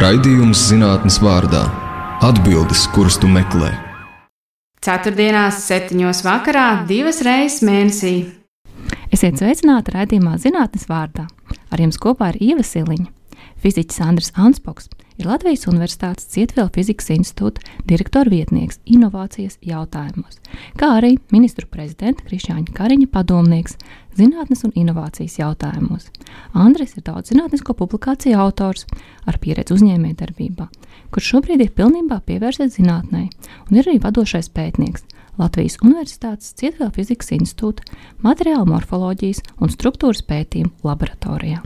[0.00, 1.60] Raidījums zinātnes vārdā-
[2.28, 3.68] atbildes, kuras tu meklē.
[4.80, 8.12] Ceturtdienās, septiņos vakarā, divas reizes mēnesī.
[9.12, 11.26] Esiet sveicināti raidījumā zinātnes vārdā.
[11.68, 13.10] Ar jums kopā ir Ieva Siliņa.
[13.60, 14.88] Fiziķis Andris Anspoks
[15.20, 20.38] ir Latvijas Universitātes Cietvielu fizikas institūta direktora vietnieks inovācijas jautājumos,
[20.80, 23.76] kā arī ministru prezidenta Krišāņa Kariņa padomnieks
[24.16, 26.08] zinātnes un inovācijas jautājumos.
[26.56, 28.86] Andris ir daudz zinātnisko publikāciju autors
[29.28, 30.68] ar pieredzi uzņēmējdarbībā,
[31.12, 33.26] kurš šobrīd ir pilnībā pievērsies zinātnē
[33.68, 35.04] un ir arī vadošais pētnieks
[35.40, 37.84] Latvijas Universitātes Cietvielu fizikas institūta
[38.24, 41.62] materiālu morfoloģijas un struktūras pētījumu laboratorijā.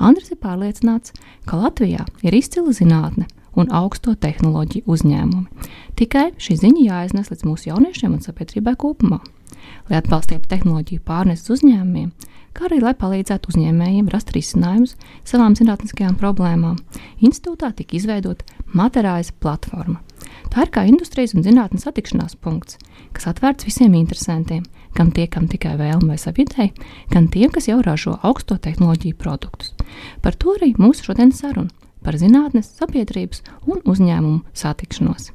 [0.00, 1.12] Andris ir pārliecināts,
[1.46, 3.28] ka Latvijā ir izcila zinātne
[3.58, 5.68] un augsto tehnoloģiju uzņēmumi.
[5.98, 9.20] Tikai šī ziņa jāiznes līdz mūsu jauniešiem un sabiedrībai kopumā.
[9.90, 12.10] Lai atbalstītu tehnoloģiju pārneses uzņēmumiem,
[12.56, 14.96] kā arī lai palīdzētu uzņēmējiem rast risinājumus
[15.28, 16.78] savām zinātniskajām problēmām,
[17.20, 20.00] institūtā tika izveidota Materājas platforma.
[20.52, 22.78] Tā ir kā industrijas un zinātnes satikšanās punkts,
[23.16, 24.64] kas atvērts visiem interesantiem,
[24.96, 26.72] gan tie, kam tikai vēlme vai savidēji,
[27.12, 29.74] gan tiem, kas jau ražo augsto tehnoloģiju produktus.
[30.24, 35.30] Par to arī mūsu šodienas saruna par zinātnes, sabiedrības un uzņēmumu satikšanos.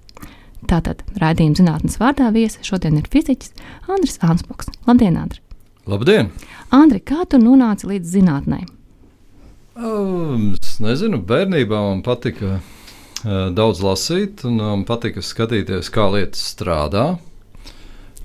[0.67, 3.53] Tātad raidījuma zinātnes vārdā viesi šodien ir fiziķis
[3.87, 4.71] Andris Anspoks.
[4.87, 5.39] Labdien, Andri!
[5.87, 6.31] Labdien!
[6.75, 8.65] Andri, kā tu nonāci līdz zinātnē?
[9.77, 16.09] Um, es nezinu, bērnībā man patika uh, daudz lasīt, un man um, patika skatīties, kā
[16.15, 17.11] lietas strādā.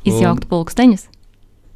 [0.08, 1.11] Izjaukt pulksteņus?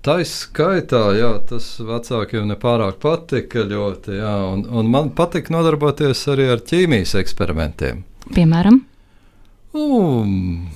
[0.07, 4.21] Tā ir skaitā, jā, tas vecākiem nepārāk patika ļoti.
[4.21, 8.05] Jā, un, un man patika nodarboties arī ar ķīmijas eksperimentiem.
[8.37, 8.85] Piemēram?
[9.75, 10.69] Um,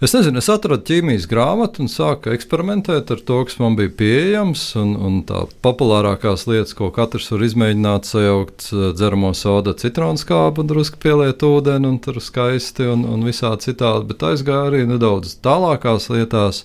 [0.00, 4.62] Es nezinu, es atradu ķīmijas grāmatu un sāku eksperimentēt ar to, kas man bija pieejams.
[4.80, 10.64] Un, un tā populārākās lietas, ko katrs var izmēģināt, sajaukt eh, dzeramo sodu, citronu skābu,
[10.64, 14.08] drusku pieliet ūdeni un tur skaisti un, un visā citādi.
[14.14, 16.64] Bet aizgāju arī nedaudz tālākās lietās.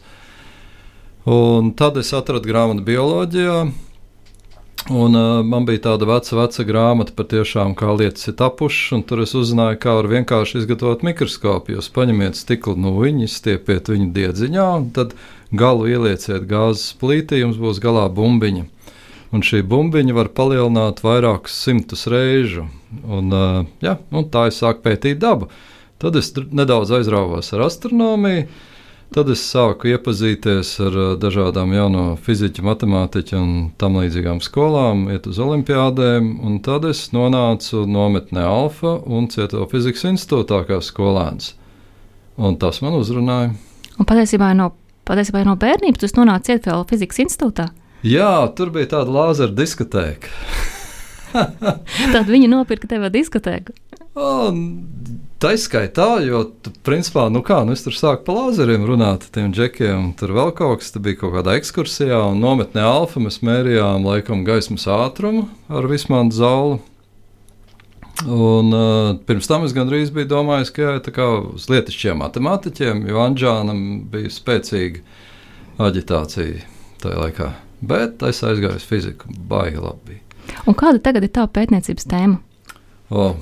[1.25, 3.57] Un tad es atradu grāmatu bioloģijā.
[4.93, 9.01] Un, uh, man bija tāda veca, veca grāmata par tiešām, kā lietas ir tapušas, un
[9.09, 11.73] tur es uzzināju, kā var vienkārši izgatavot mikroskopu.
[11.73, 15.15] Jūs paņemiet stikla nūjiņu, stiepiet viņu diedziņā, un tad
[15.49, 18.67] galu ielieciet gāzes plītī, jums būs galā bumbiņa.
[19.33, 22.67] Un šī bumbiņa var palielināt vairākus simtus reižu.
[23.01, 25.49] Un, uh, ja, un tā es sāku pētīt dabu.
[25.97, 28.45] Tad es nedaudz aizrāvos ar astronomiju.
[29.13, 35.29] Tad es sāku iepazīties ar uh, dažādām jauno fiziķu, matemātiķu un tam līdzīgām skolām, iet
[35.29, 41.53] uz olimpiādēm, un tad es nonācu nometnē Alfa un Cieto fizikas institūtā kā skolēns.
[42.35, 43.53] Un tas man uzrunāja.
[43.95, 44.71] Un patiesībā no,
[45.07, 47.69] patiesībā no bērnības tu nonāci Cieto fizikas institūtā?
[48.05, 50.33] Jā, tur bija tāda lāzera diskotēka.
[52.15, 53.73] Tad viņi nopirka tev diskotēku.
[54.15, 54.33] Tā
[55.53, 60.13] izskaitā, jo, tu, principā, nu kā, nu es tur sāku par lāzeriem runāt, tiem džekiem,
[60.19, 64.45] tur vēl kaut kas, tur bija kaut kādā ekskursijā, un nometnē alfa mēs mērījām laikam
[64.47, 66.79] gaismas ātrumu ar vismānu zaulu.
[68.23, 73.03] Un, uh, pirms tam es gandrīz biju domājis, ka jā, tā kā uz lietišķiem matemātiķiem,
[73.11, 75.03] jo Anģānam bija spēcīga
[75.83, 76.63] aģitācija
[77.03, 77.51] tajā laikā.
[77.85, 80.21] Bet es aizgāju uz fiziku, baigi labi.
[80.63, 82.39] Un kāda tagad ir tā pētniecības tēma?
[83.11, 83.33] O,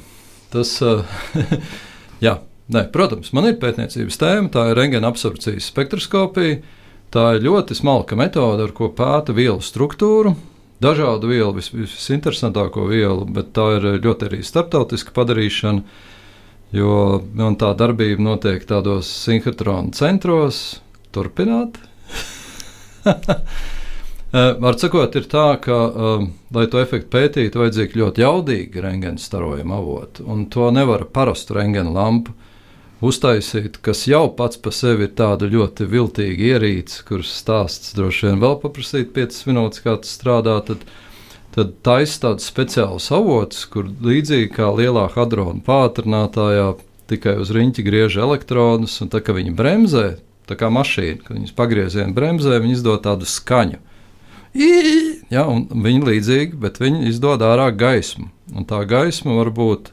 [0.51, 1.05] tas, uh,
[2.23, 2.37] jā,
[2.73, 6.61] ne, protams, man ir pētniecības tēma, tā ir rengena absorpcijas spektroskopija.
[7.13, 10.31] Tā ir ļoti smalka metode, ar ko pēta vielu struktūru,
[10.81, 15.83] dažādu vielu, vis, visinteresantāko vielu, bet tā ir ļoti arī starptautiska padarīšana,
[16.73, 16.95] jo
[17.61, 20.63] tā darbība notiek tādos sinhrotronu centros.
[21.13, 21.77] Turpināt!
[24.33, 25.75] Var sakot, ir tā, ka,
[26.55, 30.25] lai to efektu pētītu, vajadzīga ļoti jaudīga rengena starojuma avota.
[30.25, 32.33] Un to nevar parastu rengena lampu
[33.05, 38.41] uztaisīt, kas jau pats par sevi ir tāda ļoti viltīga ierīce, kuras stāsts droši vien
[38.41, 40.57] vēl paprasīt 5 minūtes, kā tas strādā.
[40.65, 40.81] Tad,
[41.53, 46.71] tad taisa tāds speciāls avots, kur līdzīgi kā lielā hadrona pātrinātājā
[47.11, 50.07] tikai uz riņķa griež elektronus, un tā kā viņi bremzē,
[50.49, 53.83] tā kā mašīna, kad viņas pagrieziena bremzē, viņi izdod tādu skaņu.
[54.53, 58.29] Ja, viņi līdzīgi, bet viņi izdod ārā gaismu.
[58.53, 59.89] Un tā gaisma var būt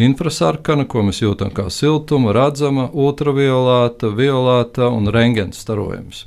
[0.00, 6.26] infrasarkana, ko mēs jūtam kā siltuma, redzama, ultraviolēta, violēta un rengens starojums,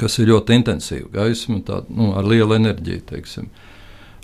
[0.00, 3.06] kas ir ļoti intensīva gaisma, tā, nu, ar lielu enerģiju.
[3.08, 3.48] Teiksim.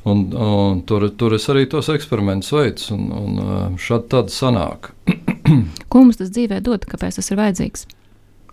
[0.08, 4.92] Un, un tur, tur es arī tos eksperimentus veicu, un, un šādi tāda sanāk.
[5.90, 7.88] Ko mums tas dzīvē dod, kāpēc tas ir vajadzīgs?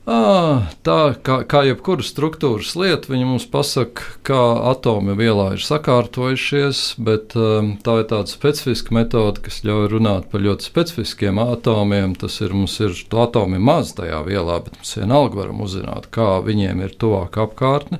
[0.07, 4.39] À, tā kā, kā jebkura struktūras lieta, viņa mums pasaka, kā
[4.69, 10.45] atomi vielā ir sakārtojušies, bet um, tā ir tāda specifiska metode, kas ļauj runāt par
[10.45, 12.13] ļoti specifiskiem atomiem.
[12.21, 16.85] Tas ir, mums ir atomi maz tajā vielā, bet mēs vienalga varam uzzināt, kā viņiem
[16.87, 17.99] ir tuvāk apkārtne.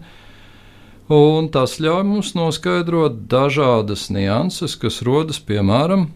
[1.12, 6.08] Un tas ļauj mums noskaidrot dažādas nianses, kas rodas piemēram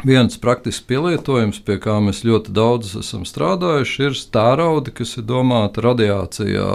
[0.00, 5.84] Viens praktisks pielietojums, pie kā mēs ļoti daudz esam strādājuši, ir stārauda, kas ir domāta
[5.84, 6.70] radiācijā,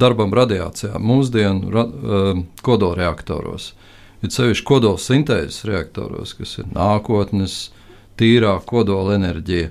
[0.00, 3.74] darbam radiācijā, mūsdienu ra, uh, kodolreaktoros.
[4.24, 7.58] Ir sevišķi kodolsintēzes reaktoros, kas ir nākotnes
[8.20, 9.70] tīrā kodola enerģija.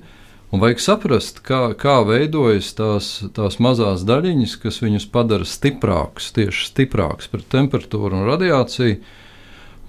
[0.53, 6.71] Un vajag saprast, kā, kā veidojas tās, tās mazās daļiņas, kas viņus padara stiprākus, tieši
[6.71, 8.97] stiprākus pret temperatūru un radiāciju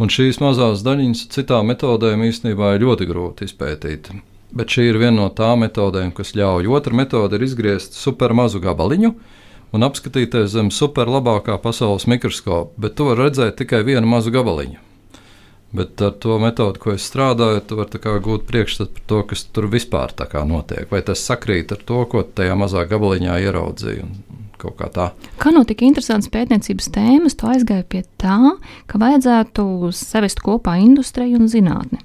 [0.01, 4.09] Un šīs mazās daļiņas citām metodēm īstenībā ir ļoti grūti izpētīt.
[4.57, 6.71] Bet šī ir viena no tām metodēm, kas ļauj.
[6.73, 9.11] Otra metode ir izgriezt supermazu gabaliņu
[9.77, 14.81] un apskatīties zem superlabākā pasaules mikroskopa, bet tu vari redzēt tikai vienu mazu gabaliņu.
[15.77, 19.69] Bet ar to metodi, ko es strādāju, tu vari gūt priekšstatu par to, kas tur
[19.71, 20.17] vispār
[20.49, 20.89] notiek.
[20.91, 24.09] Vai tas sakrīt ar to, ko tajā mazā gabaliņā ieraudzīju
[24.61, 25.09] kaut kā tā.
[25.41, 28.55] Kā no tik interesantas pētniecības tēmas tu aizgāji pie tā,
[28.91, 32.03] ka vajadzētu savest kopā industriju un zinātni?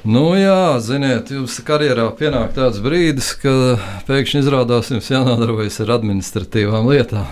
[0.00, 3.52] Nu, jā, ziniet, jums karjerā pienāk tāds brīdis, ka
[4.08, 7.28] pēkšņi izrādās jums jānodarbojas ar administratīvām lietām.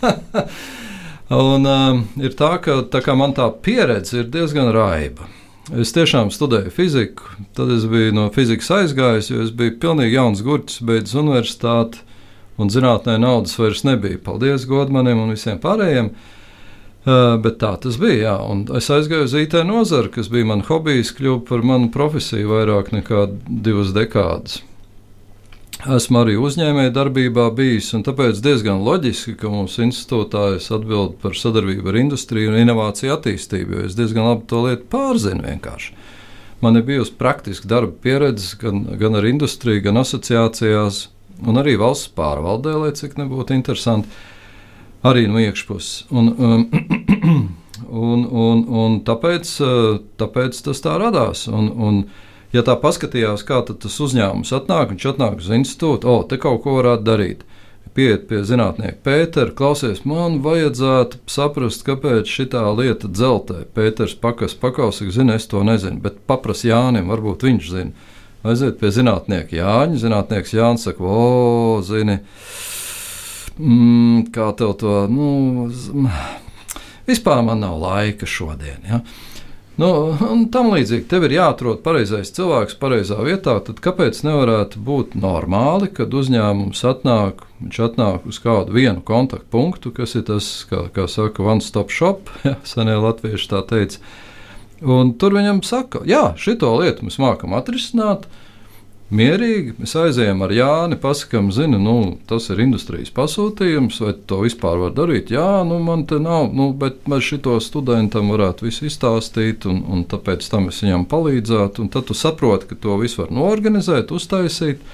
[1.42, 5.28] un um, ir tā, ka tā man tā pieredze ir diezgan raiba.
[5.76, 10.40] Es tiešām studēju fiziku, tad es biju no fizikas aizgājis, jo es biju pilnīgi jauns
[10.46, 12.00] gurķis, beidzis universitāti
[12.60, 14.20] un zinātnē naudas vairs nebija.
[14.24, 16.12] Paldies Godmanim un visiem pārējiem.
[17.00, 18.18] Uh, bet tā tas bija.
[18.26, 18.34] Jā.
[18.44, 22.92] Un es aizgāju uz IT nozari, kas bija mans hobijs, kļuva par manu profesiju vairāk
[22.92, 24.60] nekā divas dekādas.
[25.80, 31.32] Esmu arī uzņēmēju darbībā bijis, un tāpēc diezgan loģiski, ka mums institūtā es atbildu par
[31.40, 35.94] sadarbību ar industriju un inovāciju attīstību, jo es diezgan labi to lietu pārzinu vienkārši.
[36.60, 41.06] Man ir bijusi praktiska darba pieredze gan, gan ar industriju, gan asociācijās,
[41.46, 44.08] un arī valsts pārvaldē, lai cik nebūtu interesanti,
[45.06, 46.06] arī no iekšpuses.
[46.10, 46.66] Un, um,
[48.10, 51.46] un, un, un tāpēc, uh, tāpēc tas tā radās.
[51.48, 52.02] Un, un,
[52.54, 56.80] ja tā paskatījās, kā tas uzņēmums atnāk, viņš atnāk uz institūtu, o, te kaut ko
[56.80, 57.46] varētu darīt.
[57.90, 62.46] Pieiet pie zinātnieka Pētera, klausies, man vajadzētu saprast, kāpēc šī
[62.78, 63.64] lieta dzeltē.
[63.74, 68.09] Pēters pakas pakausīgs, zina, es to nezinu, bet paprasti Jānim, varbūt viņš zina.
[68.40, 69.98] Aiziet pie zinātnieka Jāņa.
[70.00, 72.20] Zinātnieks Jānis saka, o, zini,
[73.58, 75.66] mm, kā tev to, nu,
[77.08, 78.80] vispār man nav laika šodien.
[78.88, 79.02] Ja?
[79.80, 79.90] Nu,
[80.28, 83.54] un tam līdzīgi tev ir jāatrod pareizais cilvēks pareizā vietā.
[83.64, 90.16] Tad kāpēc nevarētu būt normāli, kad uzņēmums atnāk, viņš atnāk uz kādu vienu kontaktpunktu, kas
[90.20, 94.00] ir tas, kā, kā saka, one stop shop, ja, senie latvieši tā teica
[94.80, 98.24] Un tur viņam saka, jā, šito lietu mēs mākam atrisināt.
[99.10, 101.94] Mierīgi mēs aizējām ar Jāni, pasakām, zinu, nu,
[102.30, 105.32] tas ir industrijas pasūtījums, vai to vispār var darīt.
[105.34, 110.06] Jā, nu, man te nav, nu, bet mēs šito studentam varētu visu izstāstīt, un, un
[110.06, 111.82] tāpēc tam es viņam palīdzētu.
[111.82, 114.86] Un tad tu saproti, ka to visu var norganizēt, uztaisīt.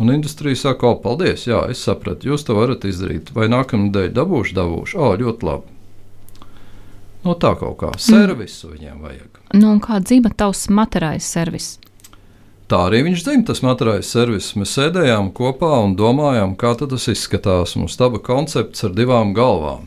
[0.00, 3.34] Un industrija saka, o, paldies, jā, es sapratu, jūs to varat izdarīt.
[3.36, 5.77] Vai nākamā nedēļa dabūšu, dabūšu, o, ļoti labi.
[7.26, 8.72] No tā kaut kā servisu mm.
[8.76, 9.42] viņiem vajag.
[9.58, 11.76] Nu, kā dzīvo tavs materiālais servis?
[12.68, 14.50] Tā arī viņš zina, tas materiālais servis.
[14.60, 17.78] Mēs sēdējām kopā un domājām, kā tas izskatās.
[17.80, 19.86] Mums taba koncepts ar divām galvām.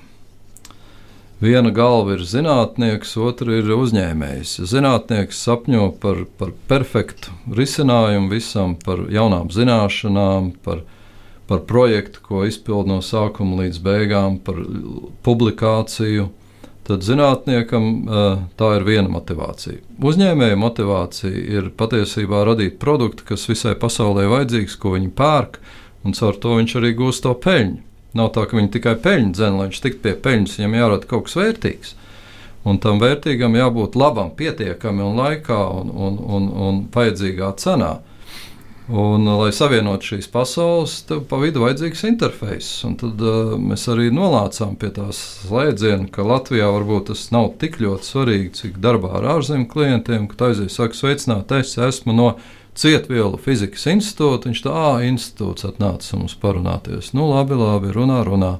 [1.42, 4.60] Viena galva ir zinātnieks, otra ir uzņēmējs.
[4.70, 10.84] Zinātnieks sapņo par, par perfektu risinājumu visam, par jaunām zināšanām, par,
[11.50, 14.62] par projektu, ko izpild no sākuma līdz beigām, par
[15.26, 16.30] publikāciju
[16.88, 17.86] tad zinātniekam
[18.58, 19.80] tā ir viena motivācija.
[20.02, 25.62] Uzņēmēja motivācija ir patiesībā radīt produktu, kas visai pasaulē vajadzīgs, ko viņi pērk,
[26.06, 27.80] un caur to viņš arī gūst to peļņu.
[28.18, 31.28] Nav tā, ka viņi tikai peļņu dzen, lai viņš tiktu pie peļņas, viņam jārada kaut
[31.30, 31.94] kas vērtīgs.
[32.68, 37.96] Un tam vērtīgam jābūt labam, pietiekami un laikā un, un, un, un vajadzīgā cenā.
[38.92, 42.70] Un, lai savienotu šīs pasaules, tev pa vidu vajadzīgs interfejs.
[42.84, 47.78] Un tad uh, mēs arī nolācām pie tās slēdziena, ka Latvijā varbūt tas nav tik
[47.80, 52.34] ļoti svarīgi, cik darbā ar ārzemju klientiem, ka aizies, saka, sveicināt, es esmu no
[52.76, 54.50] Cietvielu fizikas institūta.
[54.52, 57.14] Viņš tā, ah, institūts atnāca mums parunāties.
[57.16, 58.58] Nu, labi, labi, runā, runā.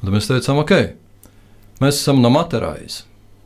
[0.00, 0.74] Un tad mēs teicām, ok,
[1.84, 3.04] mēs esam no Materājas.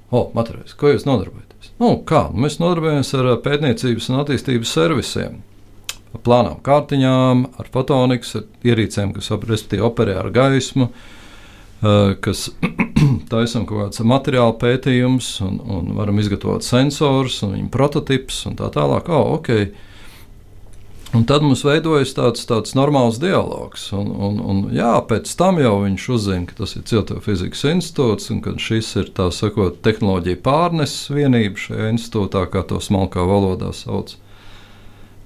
[0.09, 1.75] O, Materājas, ko jūs nodarbojaties?
[1.77, 2.25] Nu, kā?
[2.33, 5.39] Mēs nodarbojamies ar pētniecības un attīstības servisiem
[6.25, 10.89] plānām kārtiņām, ar fotonikas, ar ierīcēm, kas operē ar gaismu,
[12.25, 12.49] kas
[13.33, 18.73] taisam kaut kāds materiāla pētījums un, un varam izgatavot sensorus un viņu prototipus un tā
[18.75, 19.13] tālāk.
[19.13, 19.71] Oh, okay.
[21.17, 23.87] Un tad mums veidojas tāds, tāds normāls dialogs.
[23.97, 28.43] Un, un, un, jā, pēc tam jau viņš uzzina, ka tas ir Ciltiofizikas institūts un
[28.45, 34.19] ka šis ir tā sakot, tehnoloģija pārneses vienība šajā institūtā, kā to smalkā valodā sauc.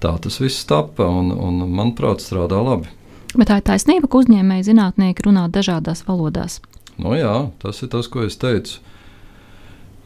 [0.02, 2.90] Tā tas viss tapa un, un manuprāt, strādā labi.
[3.32, 6.58] Bet tā ir taisnība, ka uzņēmēji zinātnieki runā dažādās valodās.
[7.00, 8.80] Nu, jā, tas ir tas, ko es teicu.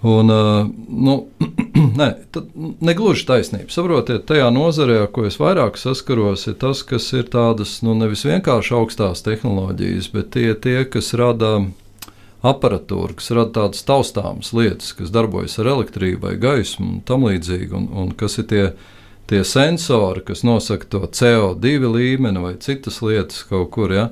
[0.06, 1.14] Un, uh, nu,
[2.00, 2.10] nē,
[2.84, 3.72] negluži taisnība.
[3.72, 8.26] Saprotiet, tajā nozarē, ar ko es vairāk saskaros, ir tas, kas ir tādas nu, nevis
[8.28, 11.56] vienkārši augstās tehnoloģijas, bet tie, tie kas rada
[12.46, 17.72] aparatūru, kas rada tādas taustāmas lietas, kas darbojas ar elektrību vai gaismu un tam līdzīgi,
[17.74, 18.66] un, un kas ir tie
[19.26, 23.92] tie sensori, kas nosaka to CO2 līmeni vai citas lietas kaut kur.
[23.92, 24.08] Ja?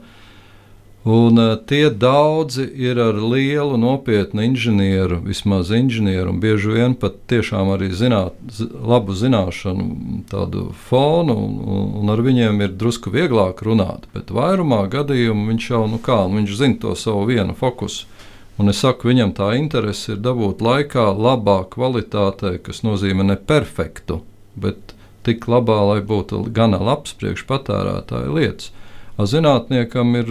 [1.05, 7.19] Un, uh, tie daudzi ir ar lielu, nopietnu inženieru, vismaz inženieru, un bieži vien pat
[7.29, 8.39] tiešām arī zināt,
[8.73, 14.09] labu zināšanu tādu fonu, un, un ar viņiem ir drusku vieglāk runāt.
[14.17, 18.09] Bet vairumā gadījumu viņš jau, nu kā, nu viņš zina to savu vienu fokusu.
[18.57, 24.23] Un es saku, viņam tā interese ir dabūt laikā labā kvalitātē, kas nozīmē ne perfektu,
[24.57, 24.94] bet
[25.27, 28.71] tik labā, lai būtu gana labs priekšpatērētāja lietas.
[29.15, 30.31] A zinātniekam ir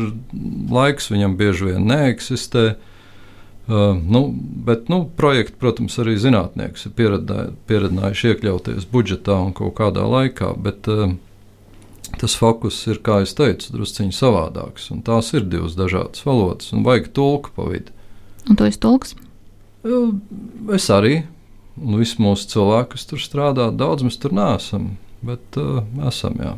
[0.73, 2.73] laiks, viņam bieži vien neeksistē.
[3.63, 4.25] Uh, nu,
[4.67, 10.89] bet nu, projekti, protams, arī zinātnieks ir pieredzējuši iekļauties budžetā un kaut kādā laikā, bet
[10.91, 11.13] uh,
[12.19, 14.89] tas fokus ir, kā jau teicu, drusciņš savādāks.
[15.07, 17.95] Tās ir divas dažādas valodas, un vajag tulku pa vidu.
[18.51, 19.15] Un tu esi tulks?
[19.87, 20.11] Uh,
[20.75, 21.21] es arī,
[21.81, 24.93] Un visi mūsu cilvēki, kas tur strādā, daudz mēs tur neesam,
[25.25, 26.37] bet uh, esam.
[26.37, 26.53] Jā.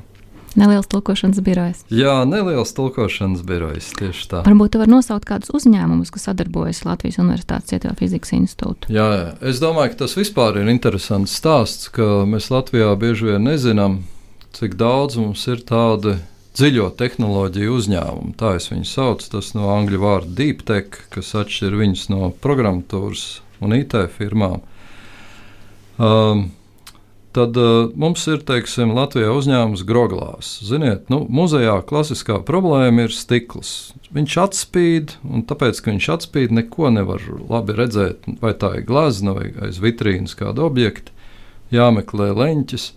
[0.55, 1.81] Neliels tulkošanas birojs.
[1.91, 3.89] Jā, neliels tulkošanas birojs.
[3.99, 4.43] Tieši tā.
[4.45, 8.91] Varbūt jūs varat nosaukt kādus uzņēmumus, kas sadarbojas Latvijas Universitātes Cietuvā fizikas institūtā.
[8.91, 13.43] Jā, jā, es domāju, ka tas vispār ir interesants stāsts, ka mēs Latvijā bieži vien
[13.49, 13.99] nezinām,
[14.55, 16.15] cik daudz mums ir tādu
[16.55, 18.35] dziļo tehnoloģiju uzņēmumu.
[18.39, 19.27] Tā es viņu saucu.
[19.35, 23.25] Tas no angļu vārda deep tech, kas atšķir viņus no programmatūras
[23.59, 24.63] un IT firmām.
[25.97, 26.47] Um,
[27.35, 30.53] Tad uh, mums ir, teiksim, Latvijā uzņēmums Groglās.
[30.63, 33.91] Ziniet, nu, muzejā klasiskā problēma ir stikls.
[34.15, 38.23] Viņš atspīd, un tāpēc, ka viņš atspīd, neko nevar labi redzēt.
[38.39, 41.11] Vai tā ir glazna vai aiz vitrīnas kāda objekta,
[41.75, 42.87] jāmeklē leņķis.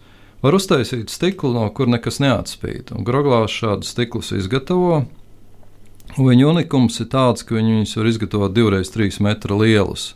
[0.47, 2.95] Var uztaisīt stiklu, no kur nekas neatspīd.
[2.95, 5.03] Un Groglās šādus stiklus izgatavo.
[6.15, 10.13] Viņa unikums ir tāds, ka viņi viņus var izgatavot divreiz trīs metru lielus,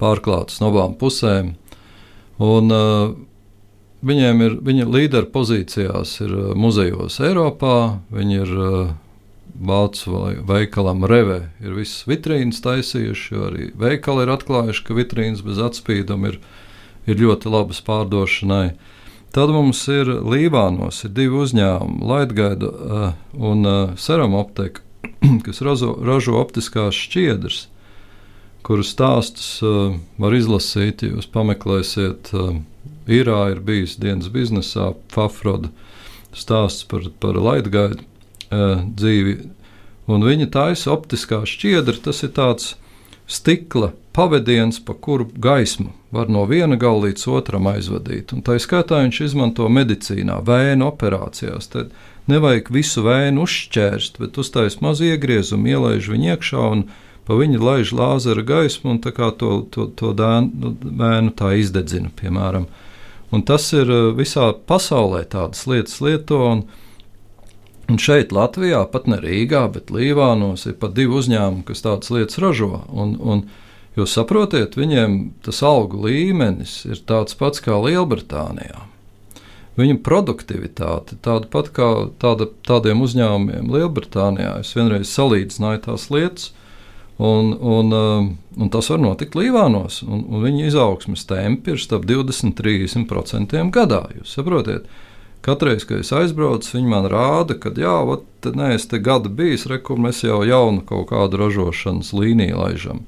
[0.00, 1.58] pārklātus no abām pusēm.
[2.38, 3.16] Un, uh,
[4.06, 8.90] viņiem ir viņa līderu pozīcijās, ir uh, muzejos Eiropā, viņi ir uh,
[9.58, 15.58] Vācu veikalam Reve, ir visas vitrīnas taisījuši, jo arī veikali ir atklājuši, ka vitrīnas bez
[15.58, 16.36] atspīduma ir,
[17.10, 18.76] ir ļoti labas pārdošanai.
[19.34, 24.84] Tad mums ir Lībānos ir divi uzņēmumi, Laitgaida uh, un uh, Seram optika,
[25.46, 27.66] kas ražo, ražo optiskās šķiedras
[28.68, 32.32] kuru stāstus uh, var izlasīt, ja jūs pameklēsiet.
[32.36, 32.58] Uh,
[33.08, 35.70] Irā ir bijis dienas biznesā, Fafroda
[36.36, 39.38] stāsts par, par laidgaidu uh, dzīvi.
[40.12, 42.74] Un viņa taisa optiskā šķiedra, tas ir tāds
[43.28, 48.32] stikla pavadiens, pa kuru gaismu var no viena gala līdz otram aizvadīt.
[48.32, 51.68] Un tā skaitā viņš izmanto medicīnā, vēja operācijās.
[51.72, 51.92] Tad
[52.28, 56.88] nevajag visu vēju uzšķērst, bet uztaisīt mazu iegriezumu, ielaiž viņu iekšā un
[57.28, 62.64] pa viņu laiž lāzera gaismu un to, to, to dēnu, vēnu tā izdedzina, piemēram.
[63.28, 66.40] Un tas ir eh, visā pasaulē tādas lietas lieto.
[66.48, 66.64] Un,
[67.92, 72.40] un šeit, Latvijā, pat ne Rīgā, bet Līvānos ir pat divi uzņēmumi, kas tādas lietas
[72.40, 72.86] ražo.
[72.88, 73.44] Un, un,
[73.98, 78.86] jūs saprotiet, viņiem tas algu līmenis ir tāds pats kā Lielbritānijā.
[79.78, 84.56] Viņa produktivitāte tāda pat kā tāda, tādiem uzņēmumiem Lielbritānijā.
[84.64, 86.48] Es vienreiz salīdzināju tās lietas,
[87.18, 90.04] Un, un, um, un tas var notikt Līvānos.
[90.06, 94.04] Un, un viņa izaugsmes tempi ir starp 20-30% gadā.
[94.14, 94.86] Jūs saprotat?
[95.42, 99.68] Katreiz, kad es aizbraucu, viņi man rāda, ka, jā, ot, nē, es te gadu bijis,
[99.70, 103.04] rekur mēs jau jaunu kaut kādu ražošanas līniju laižam.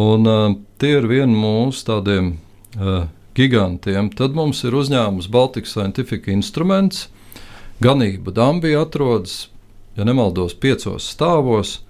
[0.00, 2.34] Un uh, tie ir vieni mūsu tādiem
[2.80, 3.04] uh,
[3.36, 4.08] gigantiem.
[4.16, 7.06] Tad mums ir uzņēmums Baltic Scientific Instruments.
[7.84, 9.46] Ganība Dambija atrodas,
[9.96, 11.80] ja nemaldos, piecos stāvos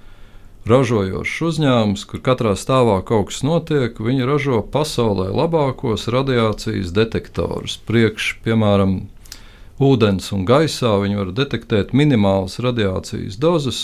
[0.69, 7.81] ražojošs uzņēmums, kur katrā stāvā kaut kas notiek, viņi ražo pasaulē labākos radiācijas detektorus.
[7.88, 9.00] Priekš, piemēram,
[9.83, 10.95] ūdens un gaisā.
[11.02, 13.83] Viņi var detektēt minimālas radiācijas dozes.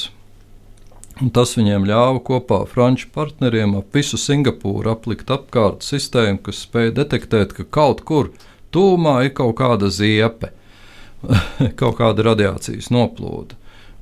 [1.34, 6.94] Tas viņiem ļāva kopā ar franču partneriem ap visu Singapūru aplikt apkārt sistēmu, kas spēja
[7.00, 8.30] detektēt, ka kaut kur
[8.74, 10.52] tūmā ir kaut kāda ziepe,
[11.80, 13.58] kaut kāda radiācijas noplūde.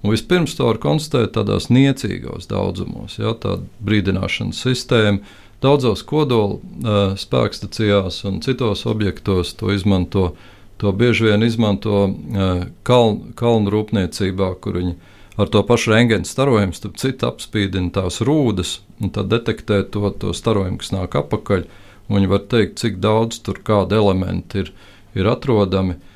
[0.07, 5.19] Un vispirms to var konstatēt tādās niecīgos daudzumos, ja tāda brīdināšanas sistēma.
[5.65, 10.29] Daudzos kodola uh, spēkstacijās un citos objektos to izmanto.
[10.79, 14.95] To bieži vien izmanto uh, kalnu, kalnu rūpniecībā, kur viņi
[15.43, 20.31] ar to pašu rengēnu starojumu, starp citu, apspīdina tās rūdas un tad detektē to, to
[20.39, 21.67] starojumu, kas nāk apakaļ.
[22.15, 24.71] Viņi var teikt, cik daudz tur kāda elementa ir,
[25.19, 25.99] ir atrodami.
[25.99, 26.13] Uh,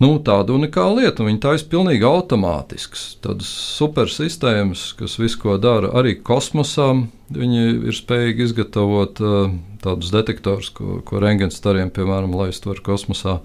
[0.00, 3.04] Nu, tāda unikāla lieta, viņi taisa pilnīgi automātisks.
[3.22, 6.88] Tādas supersistēmas, kas visu ko dara arī kosmosā,
[7.32, 9.52] viņi ir spējīgi izgatavot uh,
[9.84, 13.36] tādus detektorus, ko, ko rengenstariem, piemēram, laist var kosmosā.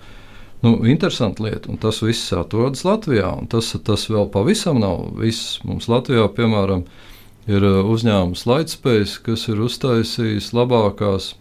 [0.63, 3.35] Nu, interesanti lieta, un tas viss atrodas Latvijā.
[3.51, 5.59] Tas, tas vēl pavisam nav viss.
[5.67, 6.87] Mums Latvijā, piemēram,
[7.45, 11.35] ir uzņēmums Lightspace, kas ir uztaisījis labākās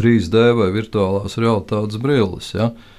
[0.00, 2.54] 3D vai virtuālās realitātes brilles.
[2.56, 2.70] Ja?
[2.70, 2.96] Uh,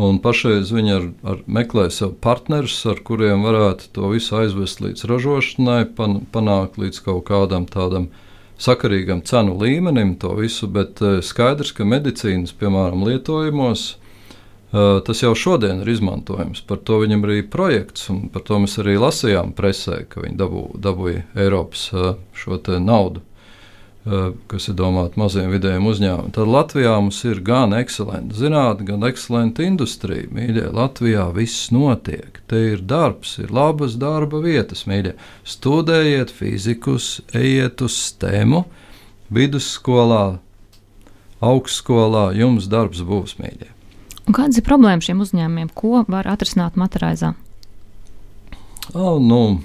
[0.00, 5.04] Un pašreiz viņi ar, ar meklē sev partnerus, ar kuriem varētu to visu aizvest līdz
[5.10, 8.08] ražošanai, pan, panākt līdz kaut kādam tādam
[8.60, 10.70] sakarīgam cenu līmenim, to visu.
[10.72, 16.64] Bet eh, skaidrs, ka medicīnas, piemēram, lietojumos, eh, tas jau šodien ir izmantojams.
[16.70, 20.64] Par to viņam arī projekts, un par to mēs arī lasījām presē, ka viņi dabū,
[20.80, 23.20] dabūja Eiropas eh, šo naudu
[24.04, 26.32] kas ir domāti maziem vidējiem uzņēmumiem.
[26.32, 30.30] Tad Latvijā mums ir gan ekscelenta zinātnē, gan ekscelenta industrija.
[30.32, 32.40] Mīļie, Latvijā viss notiek.
[32.48, 34.86] Te ir darbs, ir labas darba vietas.
[34.88, 35.12] Mīļie.
[35.44, 38.64] Studējiet fizikus, ejiet uz stēmu,
[39.28, 40.38] vidusskolā,
[41.44, 42.30] augstskolā.
[42.40, 43.68] Jums darbs būs mīļie.
[44.24, 45.72] Un kādas ir problēmas šiem uzņēmumiem?
[45.76, 47.34] Ko var atrisināt materiālā?
[48.94, 49.60] Oh, nu,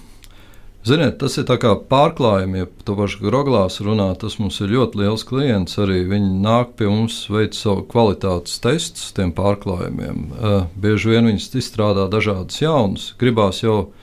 [0.85, 1.47] Ziniet, tas ir
[1.89, 5.79] pārklājumi, ja to pašu groglās runā, tas mums ir ļoti liels klients.
[5.81, 10.19] Arī viņi nāk pie mums, veic savu kvalitātes testus tiem pārklājumiem.
[10.29, 13.07] Uh, bieži vien viņi izstrādā dažādas jaunas.
[13.17, 13.95] Gribās jau,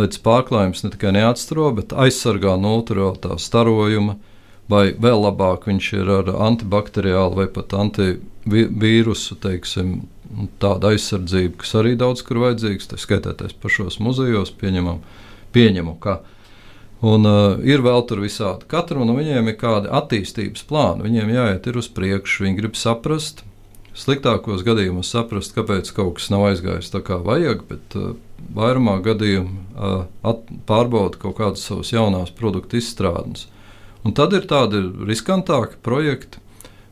[0.00, 4.16] lai tas pārklājums ne tikai neatstaro, bet aizsargā no ultravioletā starojuma,
[4.72, 9.98] vai vēl labāk viņš ir ar antibakteriālu vai pat antivīrusu, teiksim,
[10.62, 15.04] tāda aizsardzība, kas arī daudz kur vajadzīgs, tā skaitēties pašos muzejos pieņemam
[15.54, 16.20] pieņemu, ka
[17.00, 18.66] Un, uh, ir vēl tur visādi.
[18.68, 21.06] Katram no viņiem ir kādi attīstības plāni.
[21.06, 23.40] Viņiem jāiet uz priekšu, viņi grib saprast,
[23.96, 28.12] sliktākos gadījumos saprast, kāpēc kaut kas nav aizgājis tā kā vajag, bet uh,
[28.52, 30.36] vairumā gadījumu uh,
[30.68, 33.48] pārbauda kaut kādas savas jaunās produktu izstrādes.
[34.04, 36.40] Un tad ir tādi riskantāki projekti,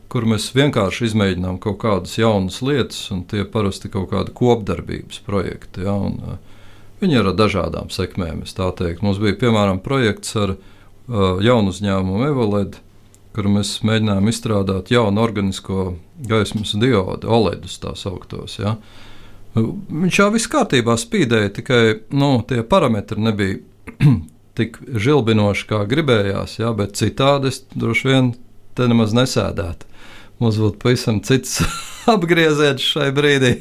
[0.09, 5.21] kur mēs vienkārši izmēģinām kaut kādas jaunas lietas, un tie parasti ir kaut kādi kopdarbības
[5.29, 5.85] projekti.
[5.85, 6.48] Ja, un, uh,
[6.99, 8.43] Viņi ir ar dažādām sekmēm.
[9.01, 12.79] Mums bija piemēram projekts ar uh, jaunu uzņēmumu Evoled,
[13.35, 15.93] kur mēs mēģinājām izstrādāt jaunu organisko
[16.27, 18.57] gaismas diodu, OLEDus tā sauktos.
[18.59, 18.75] Ja.
[19.55, 21.81] Viņš jau viss kārtībā spīdēja, tikai
[22.11, 23.61] nu, tie parametri nebija
[24.59, 28.33] tik žilbinoši, kā gribējās, ja, bet citādi es droši vien
[28.75, 29.87] te nemaz nesēdētu.
[30.39, 31.61] Mums būtu pavisam cits
[32.13, 33.55] apgrieziens šai brīdī.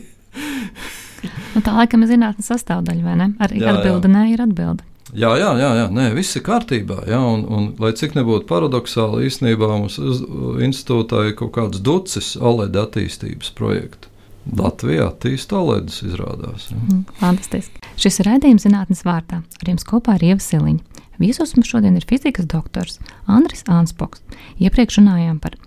[1.58, 3.32] Nu, tā laikam ir zinātnīs sastāvdaļa, vai ne?
[3.42, 4.84] Arī atbilde nē, ir atbilde.
[5.10, 5.86] Jā, jā, jā, jā.
[5.90, 7.00] Nē, viss ir kārtībā.
[7.10, 12.78] Jā, un, un, lai cik nebūtu paradoxāli, īstenībā mums institūtā ir kaut kāds ducis OLED
[12.78, 14.12] attīstības projektu.
[14.54, 16.68] Latvijā attīstīt OLEDus izrādās.
[16.70, 16.78] Ja.
[16.78, 17.82] Mm, fantastiski.
[17.98, 19.42] Šis ir raidījums zinātnes vārdā.
[19.42, 21.02] Ar jums kopā ir Ieva Siliņa.
[21.18, 24.22] Viesos mums šodien ir fizikas doktors Andris Anspoks.
[24.62, 25.58] Iepriekš runājām par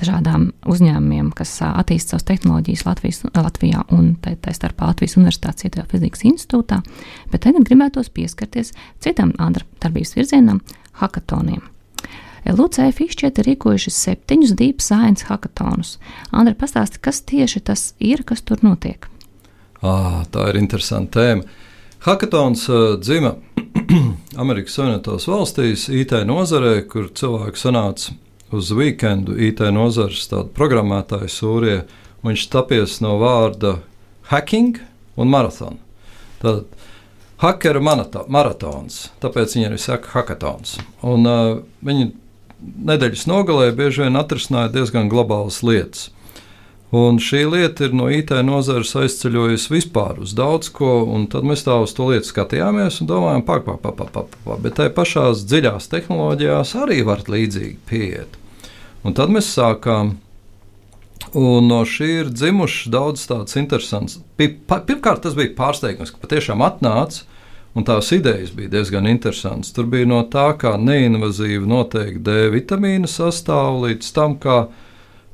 [0.00, 5.86] dažādām uzņēmumiem, kas attīsta savas tehnoloģijas Latvijas, Latvijā un tā, tā starpā Latvijas Universitātes Cietajā
[5.90, 6.82] fizikas institūtā,
[7.32, 10.60] bet tagad gribētos pieskarties citam darbības virzienam-
[11.00, 11.62] hackathoniem.
[12.46, 15.96] LUCF izšķiet ir rīkojuši septiņus Deep Science hackathonus.
[16.30, 19.08] Andra, pastāsti, kas tieši tas ir, kas tur notiek?
[19.82, 21.42] Ah, tā ir interesanta tēma.
[22.06, 23.34] Hackathons uh, dzima
[24.42, 28.14] Amerikas Savienotās valstīs, IT nozarē, kur cilvēki sanāca
[28.54, 31.80] uz weekendu IT nozares programmētāju sūrijā.
[32.26, 33.78] Viņš tapies no vārda
[34.30, 34.80] hacking
[35.16, 35.78] un marathon.
[36.42, 36.64] Tad
[37.42, 40.76] hackera maratons, tāpēc viņi arī saka hackathons.
[41.06, 42.10] Un, uh, viņi
[42.88, 46.10] nedēļas nogalē bieži vien atrisināja diezgan globālas lietas.
[46.94, 51.64] Un šī lieta ir no IT nozares aizceļojusi vispār uz daudz ko, un tad mēs
[51.66, 55.42] tā uz to lietu skatījāmies un domājām, pak, pak, pak, pak, pak, bet tai pašās
[55.50, 58.38] dziļās tehnoloģijās arī var līdzīgi pieiet.
[59.02, 60.14] Un tad mēs sākām
[61.36, 64.20] Un no šī ir dzimušas daudz tādas interesantas.
[64.38, 67.24] Pirmkārt, tas bija pārsteigums, ka patiešām atnāca,
[67.76, 69.74] un tās idejas bija diezgan interesantas.
[69.76, 74.66] Tur bija no tā, kā neinvazīvi noteikti D vitamīna sastāv, līdz tam, kā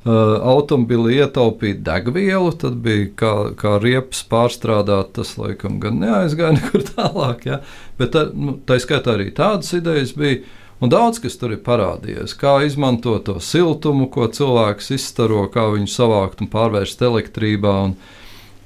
[0.03, 7.45] automobili ietaupīt degvielu, tad bija kā, kā riepas pārstrādāt, tas laikam gan neaizgāja nekur tālāk.
[7.47, 7.61] Ja?
[7.99, 10.43] Bet tā, nu, tā skaitā arī tādas idejas bija.
[10.83, 15.87] Un daudz kas tur ir parādījies, kā izmantot to siltumu, ko cilvēks izstaro, kā viņu
[15.87, 17.75] savākt un pārvērst elektrībā.
[17.85, 17.93] Un,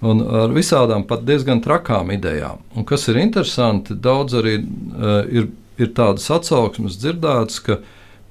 [0.02, 2.64] un ar visādām pat diezgan trakām idejām.
[2.74, 7.78] Un kas ir interesanti, daudz arī uh, ir, ir tādas atsauksmes dzirdētas, ka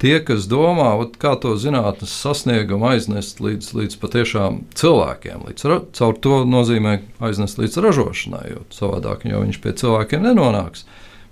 [0.02, 6.18] tie, kas domā, ot, kā to zinātnes sasniegumu aiznest līdz, līdz patiešām cilvēkiem, līdz, caur
[6.22, 10.86] to nozīmē aiznest līdz ražošanai, jo savādāk jau viņš pie cilvēkiem nenonāks.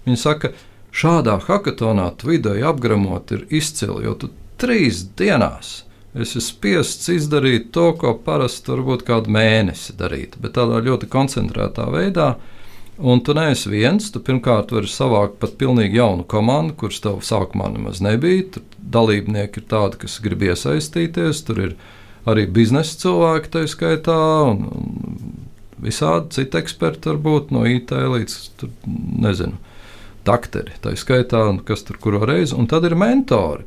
[0.04, 5.82] Viņi saka, ka šādā hackathonā vidēji apgramot ir izcili, jo tu trīs dienās
[6.14, 12.34] esi spiests izdarīt to, ko parasti varbūt kādu mēnesi darīt, bet tādā ļoti koncentrētā veidā.
[12.98, 14.10] Un tu neesi viens.
[14.12, 18.46] Tu pirmkārt vari savākt pat pilnīgi jaunu komandu, kuras tev sākumā nemaz nebija.
[18.54, 21.42] Tur dalībnieki ir tādi, kas grib iesaistīties.
[21.48, 21.74] Tur ir
[22.30, 24.18] arī biznesa cilvēki, tā skaitā,
[24.52, 24.68] un,
[25.84, 29.58] visādi citi eksperti, varbūt no IT līdz tur, nezinu
[30.24, 33.66] dakteri, tā skaitā, kas tur kuru reizi, un tad ir mentori,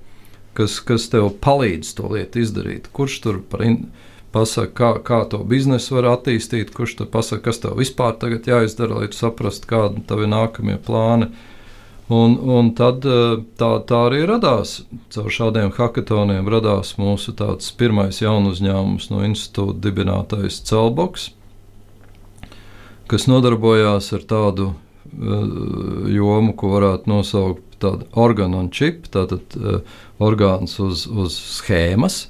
[0.57, 2.89] kas, kas tev palīdz to lietu izdarīt.
[2.95, 3.83] Kurš tur par in,
[4.35, 9.01] pasaka, kā, kā to biznesu var attīstīt, kurš tur pasaka, kas tev vispār tagad jāizdara,
[9.01, 11.31] lai tu saprastu, kādi tavi nākamie plāni.
[12.13, 14.81] Un, un tad eh, tā, tā arī radās.
[15.11, 17.35] Caur šādiem hackathoniem radās mūsu
[17.79, 21.33] pirmais jaunu uzņēmums no institūta dibinātais Celboks,
[23.11, 24.71] kas nodarbojās ar tādu
[25.17, 29.83] Eh, jomu, ko varētu nosaukt par orgānu un čipu, tātad uh,
[30.23, 32.23] orgāns uz, uz schēmas,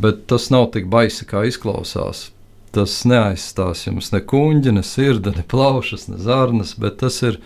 [0.00, 2.30] bet tas nav tik baisi, kā izklausās.
[2.74, 7.40] Tas neaizstās jums ne kuģi, ne sirdi, ne plaušas, ne zarnas, bet tas ir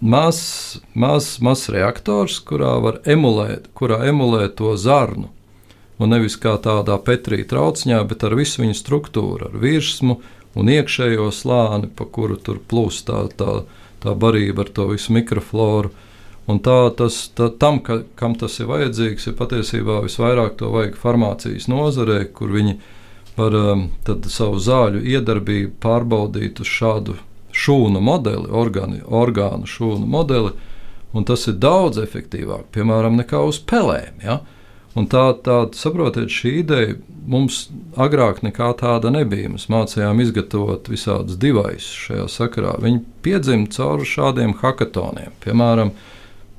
[0.00, 5.30] mazs maz, maz reaktors, kurā var emulēt, kurā emulē to zarnu.
[6.02, 10.18] Un nevis kā tādā Petrija trauciņā, bet ar visu viņa struktūru, ar virsmu,
[10.58, 13.62] un iekšējo slāni, pa kuru tur plūst tā, tā,
[14.02, 15.92] tā barība ar to visu mikrofloru.
[16.50, 20.96] Un tā, tas, tā, tam, ka, kam tas ir vajadzīgs, ir patiesībā visvairāk to vajag
[20.98, 22.78] farmācijas nozarē, kur viņi
[23.36, 23.84] var um,
[24.26, 27.16] savu zāļu iedarbību pārbaudīt uz šādu
[27.52, 30.52] šūnu modeli, orgānu, orgānu šūnu modeli.
[31.12, 34.22] Un tas ir daudz efektīvāk, piemēram, nekā uz pelēm.
[34.24, 34.40] Ja?
[34.96, 36.96] Un tā, tā, saprotiet, šī ideja
[37.28, 37.66] mums
[38.00, 39.50] agrāk nekā tāda nebija.
[39.52, 42.74] Mēs mācījām izgatavot visādus divaisus šajā sakarā.
[42.82, 45.36] Viņi piedzima cauri šādiem hackathoniem.
[45.44, 45.92] Piemēram,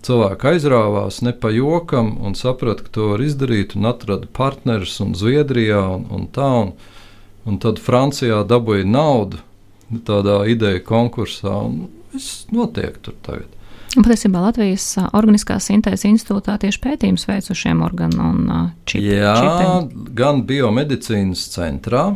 [0.04, 5.16] cilvēki aizrāvās ne pa jokam un saprata, ka to var izdarīt, un atrada partnerus un
[5.18, 6.52] Zviedrijā un, un tā.
[6.66, 6.74] Un,
[7.50, 9.42] un tad Francijā dabūja naudu
[10.08, 13.50] tādā ideja konkursā, un viss notiek tur tagad.
[13.94, 18.48] Patiesībā Latvijas Organiskās Sintēzes institūtā tieši pētījums veids uz šiem organu un
[18.90, 19.20] čipiem.
[19.20, 20.08] Jā, čipiem.
[20.18, 22.08] gan biomedicīnas centrā,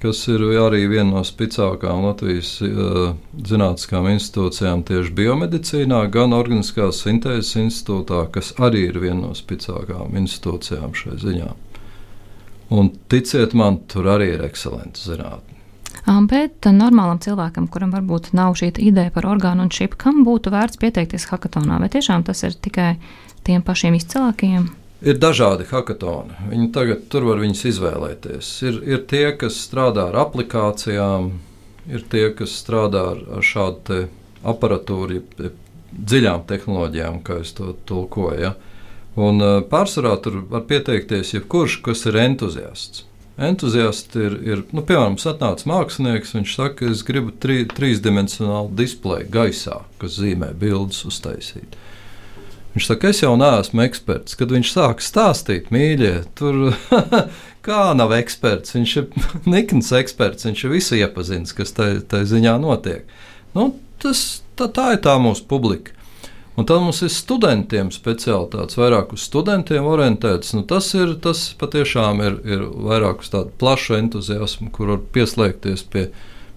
[0.00, 3.12] kas ir arī viena no spēcīgākajām Latvijas uh,
[3.46, 10.96] zinātniskām institūcijām tieši biomedicīnā, gan Organiskās Sintēzes institūtā, kas arī ir viena no spēcīgākajām institūcijām
[10.96, 11.52] šai ziņā.
[12.70, 15.58] Un ticiet man, tur arī ir ekscelenta zinātne.
[16.30, 20.80] Bet normālam cilvēkam, kuram varbūt nav šī ideja par orgānu un čipu, kam būtu vērts
[20.80, 22.94] pieteikties hackathonā, vai tiešām tas ir tikai
[23.46, 24.70] tiem pašiem izcilākajiem?
[25.00, 26.36] Ir dažādi hackathoni.
[26.50, 28.50] Viņi tagad tur var izvēlēties.
[28.68, 31.30] Ir, ir tie, kas strādā ar aplikācijām,
[31.88, 34.02] ir tie, kas strādā ar, ar šādu
[34.44, 35.22] aparatūru,
[35.90, 38.40] dziļām tehnoloģijām, kā es to tulkoju.
[38.44, 38.54] Ja?
[39.20, 39.40] Un
[39.72, 43.06] pārsvarā tur var pieteikties jebkurš, kas ir entuziasts
[43.40, 49.80] entuziasti ir, ir nu, piemēram, atnācis mākslinieks, viņš saka, es gribu tri, trīsdimensionālu displeju gaisā,
[50.00, 51.78] kas zīmē bildes uztaisīt.
[52.74, 54.36] Viņš saka, es jau neesmu eksperts.
[54.38, 56.76] Kad viņš sāk stāstīt, mīļie, tur
[57.66, 58.76] kā nav eksperts.
[58.76, 59.08] Viņš ir
[59.56, 63.08] nikns eksperts, viņš ir visu iepazīstināts, kas tajā ziņā notiek.
[63.56, 65.96] Nu, tas, tā, tā ir tā mūsu publika.
[66.58, 70.52] Un tad mums ir studentiem speciālitātes, vairāk uz studentiem orientētas.
[70.52, 75.86] Nu, tas ir tas patiešām ir, ir vairāk uz tādu plašu entuziasmu, kur var pieslēgties
[75.88, 76.08] pie,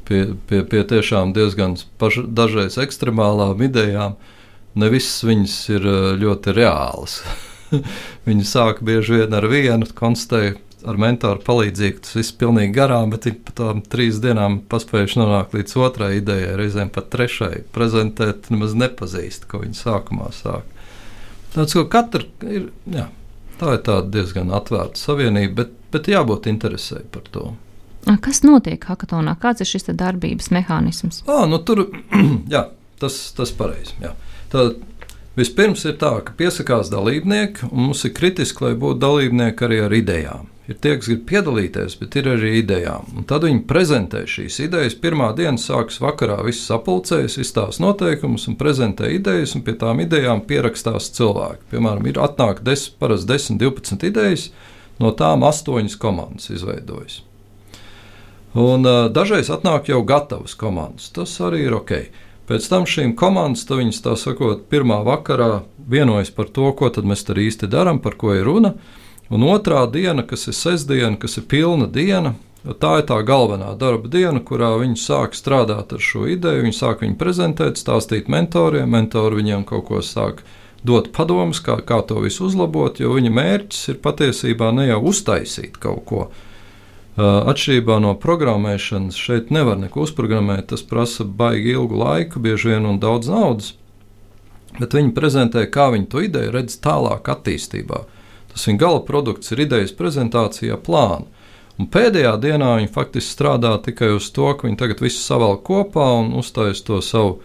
[0.09, 4.17] pie, pie, pie tiešām diezgan paš, dažreiz ekstremālām idejām.
[4.79, 7.21] Ne visas viņas ir eh, ļoti reālas.
[8.27, 13.29] Viņi sāk bieži vien ar vienu, konstatēja, ar mentoru palīdzību tas viss pilnīgi garām, bet
[13.29, 17.63] ik pa tām trīs dienām paspējuši nonākt līdz otrai idejai, reizēm pat trešai.
[17.75, 20.67] Prezentēt nemaz nepazīst, ko viņi sākumā sāk.
[21.53, 23.07] Tāds, ko katra ir, jā,
[23.63, 27.51] Tā ir diezgan atvērta savienība, bet, bet jābūt interesē par to.
[28.23, 29.37] Kas notiek hackathonā?
[29.39, 31.21] Kāds ir šis darbības mehānisms?
[31.29, 31.85] À, nu tur,
[32.53, 32.65] jā,
[32.99, 33.95] tas ir pareizi.
[34.53, 34.75] Tad
[35.37, 39.95] vispirms ir tā, ka piesakās dalībnieki, un mums ir kritiski, lai būtu dalībnieki arī ar
[39.97, 40.49] idejām.
[40.69, 43.09] Ir tie, kas grib piedalīties, bet ir arī idejām.
[43.17, 44.93] Un tad viņi prezentē šīs idejas.
[44.95, 50.45] Pirmā diena sākas vakarā, viss sapulcējas, izstāsta noteikumus un prezentē idejas, un pie tām idejām
[50.47, 51.67] pierakstās cilvēki.
[51.73, 54.47] Piemēram, ir atnāk des, parasti 10, 12 idejas,
[55.03, 57.19] no tām 8 komandas izveidojas.
[58.53, 61.09] Un, uh, dažreiz atnāk jau gatavas komandas.
[61.11, 61.97] Tas arī ir ok.
[62.49, 67.39] Pēc tam šīm komandām, viņas tā sakot, pirmā vakarā vienojas par to, ko mēs tur
[67.39, 68.73] īsti darām, par ko ir runa.
[69.31, 74.11] Un otrā diena, kas ir sestdiena, kas ir pilna diena, tā ir tā galvenā darba
[74.11, 76.65] diena, kurā viņi sāk strādāt ar šo ideju.
[76.67, 80.43] Viņi sāk viņu prezentēt, stāstīt mentoriem, mentori viņiem kaut ko sāk
[80.83, 85.79] dot padomus, kā, kā to visu uzlabot, jo viņa mērķis ir patiesībā ne jau uztaisīt
[85.79, 86.25] kaut ko
[87.13, 90.71] Atšķirībā no programmēšanas, šeit nevar neko uzprogrammēt.
[90.71, 93.73] Tas prasa baigi ilgu laiku, bieži vien un daudz naudas.
[94.79, 97.99] Bet viņi prezentē, kā viņi to ideju redz tālāk attīstībā.
[98.53, 101.29] Tas viņa gala produkts ir idejas prezentācijā plāna.
[101.77, 106.07] Un pēdējā dienā viņi faktiski strādā tikai uz to, ka viņi tagad visu savēl kopā
[106.21, 107.39] un uzstājas to savu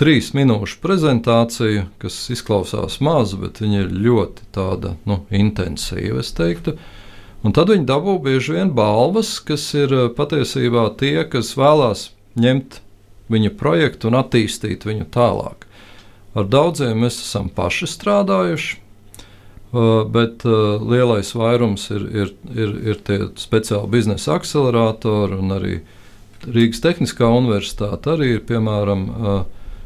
[0.00, 6.76] trīs minūšu prezentāciju, kas izklausās maza, bet viņa ir ļoti tāda, nu, intensīva, es teiktu.
[6.76, 7.01] Uh,
[7.42, 12.78] Un tad viņi dabū bieži vien balvas, kas ir eh, patiesībā tie, kas vēlās ņemt
[13.32, 15.66] viņa projektu un attīstīt viņu tālāk.
[16.38, 20.60] Ar daudziem mēs esam paši strādājuši, eh, bet eh,
[20.92, 25.80] lielais vairums ir, ir, ir, ir tie speciāli biznesa akceleratori un arī
[26.42, 29.02] Rīgas Tehniskā universitāte arī ir piemēram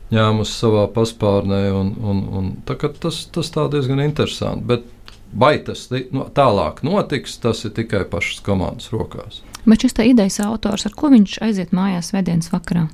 [0.09, 1.59] ņēmusi savā paspārnē.
[1.77, 4.65] Un, un, un, tas, tas tā diezgan interesanti.
[4.65, 4.87] Bet
[5.35, 9.43] Vai tas no, tālāk notiks, tas ir tikai pašas komandas rokās.
[9.67, 12.87] Bet šis idejas autors, ar ko viņš aiziet mājās svētdienas vakarā?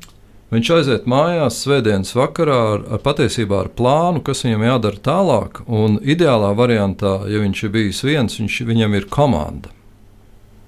[0.53, 5.63] Viņš aiziet mājās svētdienas vakarā ar, ar patiesībā ar plānu, kas viņam jādara tālāk.
[5.65, 9.73] Un ideālā variantā, ja viņš ir bijis viens, viņš, viņam ir komanda.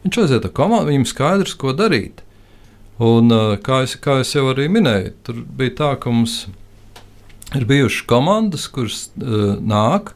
[0.04, 2.24] Viņš aiziet ar komandu, viņam skaidrs, ko darīt.
[3.02, 3.32] Un,
[3.64, 6.44] kā, es, kā es jau arī minēju, tur bija tā, ka mums
[7.56, 10.14] ir bijušas komandas, kuras uh, nāk,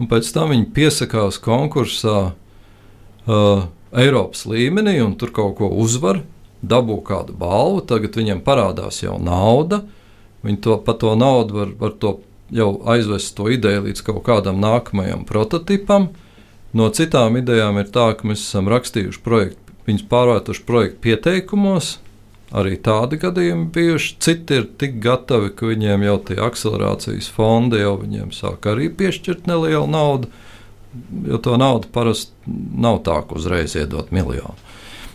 [0.00, 6.22] un pēc tam viņi piesakās konkursā uh, Eiropas līmenī un tur kaut ko uzvar,
[6.62, 9.82] dabū kādu balvu, tagad viņiem parādās jau nauda.
[10.44, 12.14] Viņi to, par to naudu var, var to
[12.54, 16.10] jau aizvest to ideju līdz kaut kādam nākamajam prototipam.
[16.72, 21.96] No citām idejām ir tā, ka mēs esam rakstījuši projektu, viņus pārvērtuši projektu pieteikumos,
[22.50, 24.14] Arī tādi gadījumi bijuši.
[24.22, 29.46] Citi ir tik gatavi, ka viņiem jau tie akcelerācijas fondi jau viņiem sāk arī piešķirt
[29.50, 30.30] nelielu naudu.
[31.28, 34.58] Jo to naudu parasti nav tā, ka uzreiz iedot miljonu.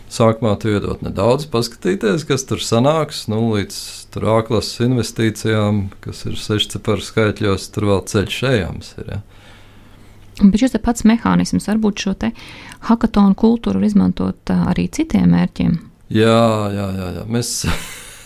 [0.08, 3.24] Sākumā tu iedod nedaudz, paskatīties, kas tur sanāks.
[3.28, 3.76] Nu, līdz
[4.16, 8.94] ārklases investīcijām, kas ir sešciparu skaitļos, tur vēl ceļš ejams.
[9.02, 9.20] Ir, ja.
[10.40, 12.14] Bet šis pats mehānisms varbūt šo
[12.86, 15.76] hackathonu kultūru izmantot arī citiem mērķiem.
[16.12, 17.06] Jā, jā, jā.
[17.16, 17.22] jā.
[17.30, 17.50] Mēs,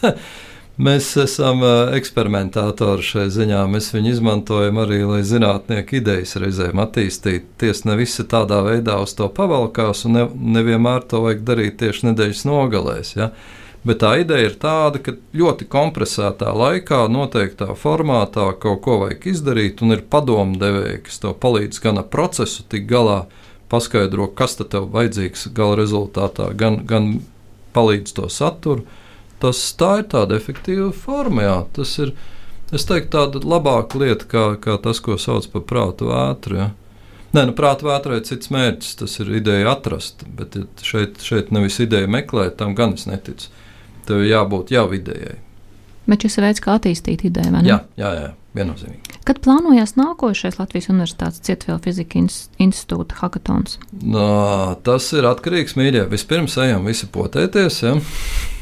[0.87, 1.63] mēs esam
[1.97, 3.63] eksperimentātori šai ziņā.
[3.73, 7.55] Mēs viņu izmantojam arī, lai zinātnieki idejas reizēm attīstītu.
[7.63, 10.27] Tiesa ne visi tādā veidā uz to pavalkās, un ne,
[10.59, 13.15] nevienmēr to vajag darīt tieši nedēļas nogalēs.
[13.17, 13.33] Ja?
[13.81, 19.81] Bet tā ideja ir tāda, ka ļoti kompresētā laikā, noteiktā formātā kaut ko vajag izdarīt,
[19.81, 23.23] un ir padomdevēji, kas tev palīdz gan ar procesu tik galā,
[23.73, 27.15] paskaidro, kas tev vajadzīgs gala rezultātā, gan, gan
[27.77, 28.85] palīdz to saturu.
[29.41, 31.47] Tas tā ir tāda efektīva forma.
[31.47, 31.57] Jā.
[31.77, 32.13] Tas ir
[32.71, 36.61] teiktu, tāda labāka lieta, kā, kā tas, ko sauc par prātu vētru.
[36.61, 36.69] Jā.
[37.31, 38.99] Nē, nu, prāta vētrā ir cits mērķis.
[39.01, 43.49] Tas ir ideja atrast, bet šeit, šeit nevis ideja meklēt, tam gan es neticu.
[44.09, 45.39] Tev jābūt jau idejai.
[46.11, 47.63] Bet šis ir veids, kā attīstīt ideju?
[47.69, 49.10] Jā, jā, jā viennozīmīgi.
[49.29, 53.77] Kad plānojās nākošais Latvijas Universitātes Cietvielu fizikas institūta hackathons?
[54.01, 56.07] No, tas ir atkarīgs mīļā.
[56.09, 57.83] Vispirms ejam visi potēties.
[57.85, 57.99] Ja?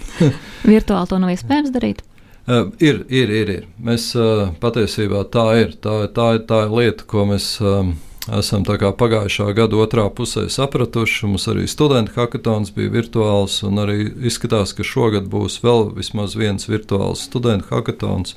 [0.67, 2.03] Virtuāli to nav iespējams darīt.
[2.49, 3.65] Uh, ir, ir, ir, ir.
[3.85, 5.79] Mēs uh, patiesībā tā ir.
[5.85, 7.93] Tā, tā, tā ir lieta, ko mēs um,
[8.35, 11.29] esam pagājušā gada otrā pusē sapratuši.
[11.29, 16.67] Mums arī studenta hackathons bija virtuāls, un arī izskatās, ka šogad būs vēl vismaz viens
[16.67, 18.35] virtuāls studenta hackathons.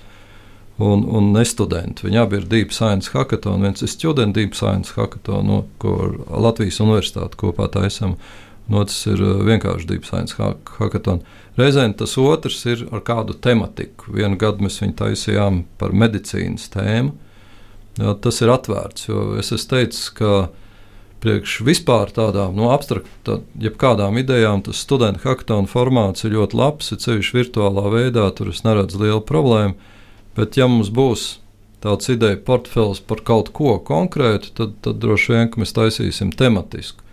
[0.81, 2.07] Un, un nestudenti.
[2.07, 3.61] Viņi abi ir Deep Science Hackathon.
[3.65, 5.97] Viens ir Student Deep Science Hackathon, no, ko
[6.31, 8.15] Latvijas Universitāte kopā taisām.
[8.71, 11.21] Otrs ir uh, vienkārši Deep Science Hackathon.
[11.59, 14.15] Reizēm tas otrs ir ar kādu tematiku.
[14.15, 17.13] Vienu gadu mēs viņu taisījām par medicīnas tēmu.
[17.99, 20.47] Jā, tas ir atvērts, jo es esmu teicis, ka
[21.21, 26.93] priekš vispār tādām no nu, abstraktām, jebkādām idejām, tas studentu hackathon formāts ir ļoti labs.
[26.95, 29.75] Ir sevišķi virtuālā veidā, tur es neredzu lielu problēmu.
[30.37, 31.41] Bet, ja mums būs
[31.83, 37.03] tāds ideja portfels par kaut ko konkrētu, tad, tad droši vien mēs taisīsim tematisku.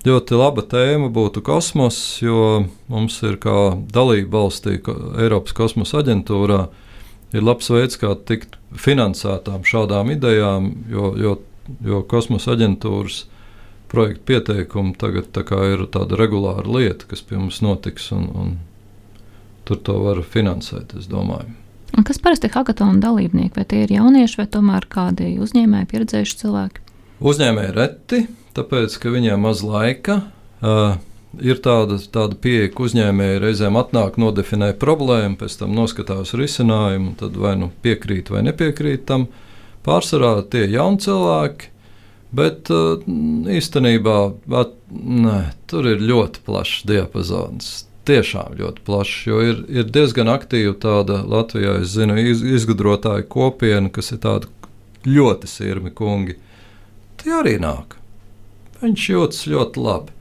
[0.00, 4.78] Ļoti laba tēma būtu kosmos, jo mums ir kā dalība valstī
[5.20, 6.62] Eiropas kosmosa aģentūrā.
[7.36, 11.36] Ir labs veids, kā tikt finansētām šādām idejām, jo, jo,
[11.84, 13.26] jo kosmosa aģentūras
[13.92, 18.58] projektu pieteikumi tagad tā ir tāda regulāra lieta, kas pie mums notiks, un, un
[19.68, 21.59] tur to var finansēt, es domāju.
[21.96, 23.54] Un kas parasti ir hackathona dalībnieki?
[23.56, 26.84] Vai tie ir jaunieši vai tomēr kādi uzņēmēji, pieredzējuši cilvēki?
[27.20, 28.20] Uzņēmēji reti,
[28.56, 30.20] tāpēc, ka viņiem maz laika.
[30.60, 31.00] Uh,
[31.42, 37.36] ir tāda, tāda pieeja, ka uzņēmēji reizēm atnāk, nodefinē problēmu, pēc tam noskatās risinājumu, tad
[37.40, 39.28] vai nu piekrīt vai nepiekrīt tam.
[39.86, 41.70] Pārsvarā tie ir jauni cilvēki,
[42.36, 43.04] bet uh,
[43.50, 44.18] īstenībā
[44.62, 45.38] at, ne,
[45.70, 47.72] tur ir ļoti plašs diapazons.
[48.10, 53.90] Tiešām ļoti plašs, jo ir, ir diezgan aktīva tāda Latvijā, es zinu, iz, izgudrotāju kopiena,
[53.94, 54.50] kas ir tāda
[55.06, 56.34] ļoti sirmi kungi.
[57.22, 57.94] Tie arī nāk.
[58.80, 60.16] Viņš jūtas ļoti labi.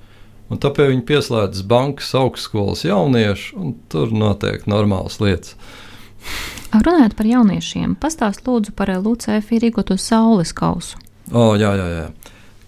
[0.50, 5.56] Un tāpēc viņi pieslēdzas bankas augstskolas jauniešu, un tur notiek normālas lietas.
[6.86, 11.02] Runājot par jauniešiem, pastāst lūdzu par LUCF rīkoto saules kausu.
[11.34, 12.08] O, jā, jā, jā.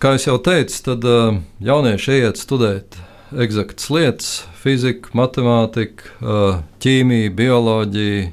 [0.02, 2.98] Kā jau teicu, tad uh, jaunieši iet studēt
[3.38, 4.32] eksaktas lietas,
[4.62, 8.30] fiziku, matemātiku, uh, ķīmiju, bioloģiju,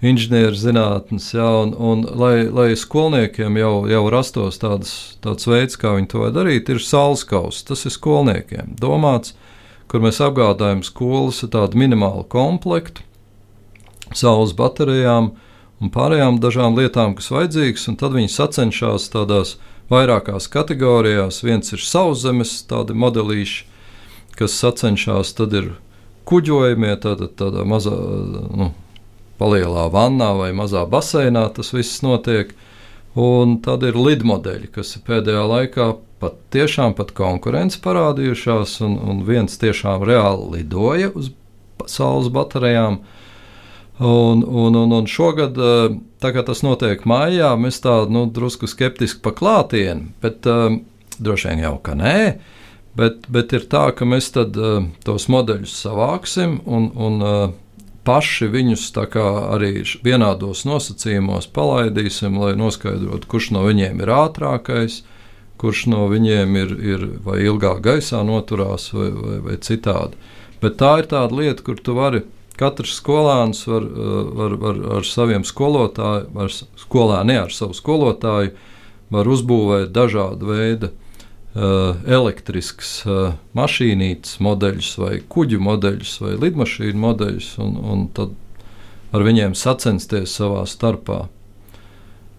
[0.00, 6.08] inženierzinātnes, ja, un, un lai, lai skolniekiem jau, jau rastos tāds, tāds veids, kā viņi
[6.14, 7.66] to darīt, ir saules kausa.
[7.68, 9.34] Tas ir skolniekiem domāts,
[9.90, 13.04] kur mēs apgādājam skolas ar tādu minimālu komplektu,
[14.16, 15.34] saules baterijām
[15.80, 19.58] un pārējām dažām lietām, kas vajadzīgas, un tad viņi sacenšas tādās
[19.92, 21.42] vairākās kategorijās.
[21.44, 23.66] Viens ir sauszemes, tādi modelīši,
[24.40, 25.74] kas sacenšas, tad ir
[26.30, 27.96] kuģojumie, tāda, tāda mazā.
[28.56, 28.72] Nu,
[29.40, 32.52] palielā vannā vai mazā baseinā tas viss notiek.
[33.18, 35.86] Un tad ir lidmodeļi, kas pēdējā laikā
[36.22, 41.32] pat tiešām pat konkurence parādījušās, un, un viens tiešām reāli lidoja uz
[41.90, 43.00] saules baterijām.
[44.00, 48.70] Un, un, un, un šogad, eh, tā kā tas notiek mājā, mēs tā nu, drusku
[48.70, 50.78] skeptiski paklātieni, bet um,
[51.18, 52.16] droši vien jau ka nē.
[52.98, 57.52] Bet, bet ir tā, ka mēs tad, uh, tos modeļus savāksim un, un uh,
[58.06, 65.04] paši viņus arī vienādos nosacījumos palaidīsim, lai noskaidrotu, kurš no viņiem ir ātrākais,
[65.60, 70.16] kurš no viņiem ir, ir vai ilgāk gaisā noturās, vai, vai, vai citādi.
[70.60, 72.24] Bet tā ir tāda lieta, kur tu vari.
[72.60, 73.86] Katrs skolēns var,
[74.36, 78.50] var, var ar saviem skolotājiem, ar skolēni, ar savu skolotāju,
[79.14, 81.09] var uzbūvēt dažādu veidu Uh,
[81.54, 88.36] elektrisks uh, mašīnītes modeļus, vai kuģu modeļus, vai lidmašīnu modeļus, un, un tad
[89.10, 91.24] ar viņiem sacensties savā starpā.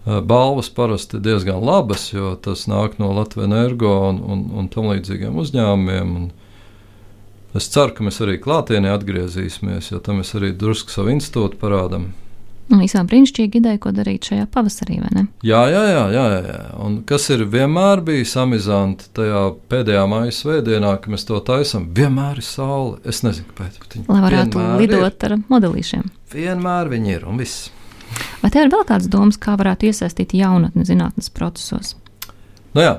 [0.05, 4.71] Uh, balvas parasti ir diezgan labas, jo tas nāk no Latvijas energo un, un, un
[4.71, 6.15] tam līdzīgiem uzņēmumiem.
[6.21, 6.31] Un
[7.59, 12.13] es ceru, ka mēs arī klātienē atgriezīsimies, jo tam mēs arī drusku savu institūtu parādām.
[12.79, 15.25] Visām brīnišķīgi ideja, ko darīt šajā pavasarī, vai ne?
[15.45, 16.05] Jā, jā, jā.
[16.15, 16.61] jā, jā.
[16.85, 22.39] Un kas ir vienmēr bijis amizanti tajā pēdējā mājas svētdienā, kad mēs to taisām, vienmēr
[22.39, 22.97] ir saule.
[23.03, 23.99] Es nezinu, kāpēc.
[24.07, 25.35] Lai varētu lidot ir.
[25.35, 26.09] ar modelīšiem.
[26.31, 27.69] Vienmēr viņi ir un viss.
[28.41, 31.95] Vai tev ir vēl kādas domas, kā varētu iesaistīt jaunatni zinātnes procesos?
[32.75, 32.95] Nu jā,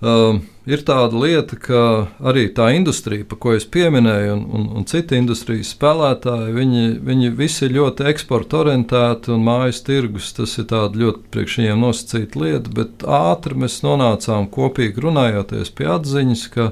[0.00, 1.80] Um, ir tāda lieta, ka
[2.24, 7.32] arī tā industrija, par ko es pieminēju, un, un, un citi industrijas spēlētāji, viņi, viņi
[7.36, 10.30] visi ir ļoti eksporta orientēti un mājas tirgus.
[10.32, 16.44] Tas ir ļoti priekš viņiem nosacīta lieta, bet ātri mēs nonācām kopīgi runājoties pie atziņas,
[16.54, 16.70] ka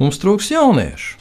[0.00, 1.18] mums trūks jauniešu.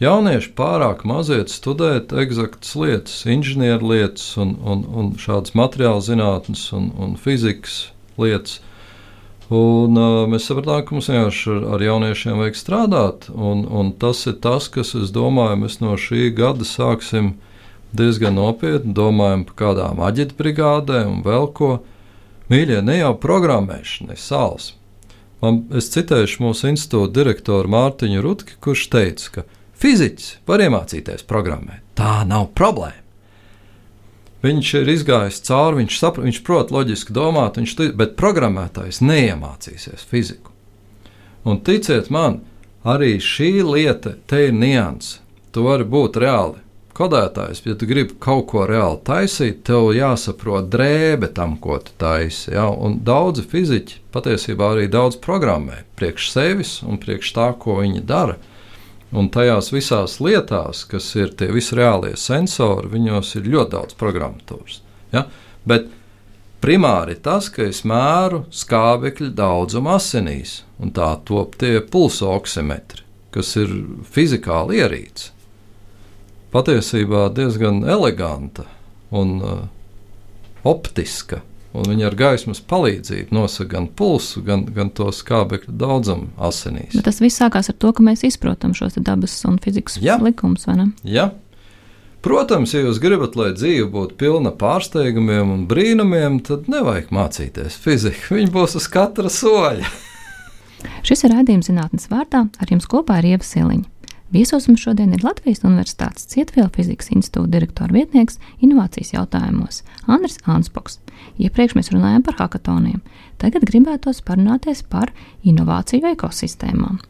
[0.00, 7.14] Jaunieši pārāk maziet studēt eksaktas lietas, inženierlietas un, un, un šādas materiāla zinātnes un, un
[7.20, 8.58] fizikas lietas.
[9.50, 13.30] Un, uh, mēs sapratām, ka mums vienkārši ar, ar jauniešiem vajag strādāt.
[13.34, 17.32] Un, un tas ir tas, kas, es domāju, mēs no šī gada sāksim
[17.90, 21.72] diezgan nopietni domājam par kādām aģitu brigādēm un vēl ko.
[22.50, 24.72] Mīļie, ne jau programmēšana, ne sāls.
[25.42, 29.46] Man, es citēšu mūsu institūta direktoru Mārtiņu Rutki, kurš teica, ka
[29.80, 31.82] fiziķis var iemācīties programmēt.
[31.98, 32.99] Tā nav problēma.
[34.40, 40.54] Viņš ir izgājis cauri, viņš, sapra, viņš prot loģiski domāt, viņš, bet programmētājs neiemācīsies fiziku.
[41.44, 42.40] Un ticiet man,
[42.84, 45.20] arī šī lieta te ir nianses.
[45.50, 46.60] Tu vari būt reāli
[46.94, 52.52] kodētājs, ja tu gribi kaut ko reāli taisīt, tev jāsaprot drēbe tam, ko tu taisi.
[52.54, 52.68] Ja?
[52.70, 58.36] Un daudzi fiziķi patiesībā arī daudz programmē priekš sevis un priekš tā, ko viņi dara.
[59.10, 64.76] Un tajās visās lietās, kas ir tie visi reālie sensori, viņos ir ļoti daudz programmatūras.
[65.10, 65.24] Ja?
[65.66, 65.88] Bet
[66.62, 73.02] primāri tas, ka es mēru skābekļa daudzumu asinīs, un tā top tie pulsu oksimetri,
[73.34, 73.74] kas ir
[74.14, 75.32] fizikāli ierīce.
[76.54, 78.64] Patiesībā diezgan eleganta
[79.14, 79.60] un uh,
[80.66, 81.42] optiska
[81.76, 86.96] un viņi ar gaismas palīdzību nosaka gan pulsu, gan, gan to skābekļa daudzumu asinīs.
[86.96, 90.18] Bet tas viss sākās ar to, ka mēs izprotam šos dabas un fizikas ja.
[90.22, 90.90] likumus, vai ne?
[91.06, 91.30] Jā.
[92.20, 98.34] Protams, ja jūs gribat, lai dzīve būtu pilna pārsteigumiem un brīnumiem, tad nevajag mācīties fiziku.
[98.36, 99.88] Viņi būs uz katra soļa.
[101.04, 102.44] Šis ir raidījums zinātnes vārdā.
[102.60, 103.88] Ar jums kopā ir Ieva Siliņa.
[104.30, 111.00] Viesos mums šodien ir Latvijas Universitātes Cietvielu fizikas institūta direktora vietnieks inovācijas jautājumos Andris Anspoks.
[111.42, 113.00] Iepriekš mēs runājām par hackathoniem.
[113.42, 115.10] Tagad gribētos parunāties par
[115.42, 117.02] inovāciju ekosistēmām.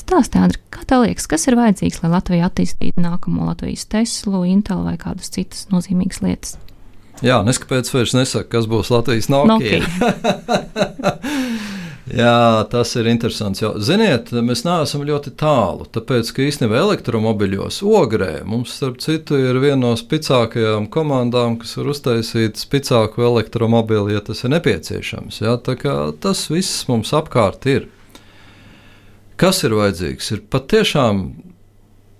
[0.00, 4.86] Stāstiet, Andri, kā tev liekas, kas ir vajadzīgs, lai Latvija attīstītu nākamo Latvijas Teslu, Intel
[4.88, 6.56] vai kādas citas nozīmīgas lietas?
[7.20, 9.84] Jā, neskapēc vairs nesaka, kas būs Latvijas Nokia.
[12.04, 13.62] Jā, tas ir interesants.
[13.62, 13.70] Jau.
[13.80, 15.86] Ziniet, mēs neesam ļoti tālu.
[15.88, 21.88] Tāpēc, ka īstenībā elektromobiļos ogrē mums, starp citu, ir viena no spēcīgākajām komandām, kas var
[21.94, 25.40] uztaisīt spēcīgāku elektromobili, ja tas ir nepieciešams.
[25.46, 25.56] Jā,
[26.20, 27.88] tas viss mums apkārt ir.
[29.40, 30.28] Kas ir vajadzīgs?
[30.36, 31.24] Ir patiešām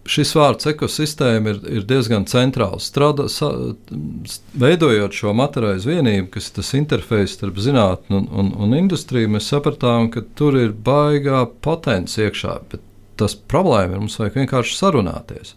[0.04, 2.88] šis vārds ekosistēma ir, ir diezgan centrāls.
[2.90, 3.50] Strādā, sa,
[4.60, 9.48] veidojot šo materiālu vienību, kas ir tas interfejs starp zinātnē un, un, un industriju, mēs
[9.52, 12.58] sapratām, ka tur ir baigā potence iekšā.
[13.20, 15.54] Tas problēma ir mums vajag vienkārši sarunāties.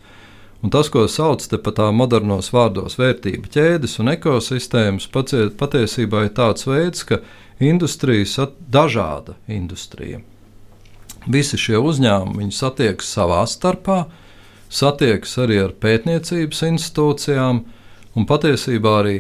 [0.66, 6.66] Un tas, ko sauc par tā modernos vārdos, vērtību ķēdes un ekosistēmas, patiesībā ir tāds
[6.66, 7.20] veids, ka
[7.62, 10.24] industrijas ir dažāda industrija.
[11.28, 14.24] Visi šie uzņēmumi satiekas savā starpā, uh,
[14.70, 17.64] satiekas arī ar pētniecības institūcijām,
[18.18, 19.18] un patiesībā arī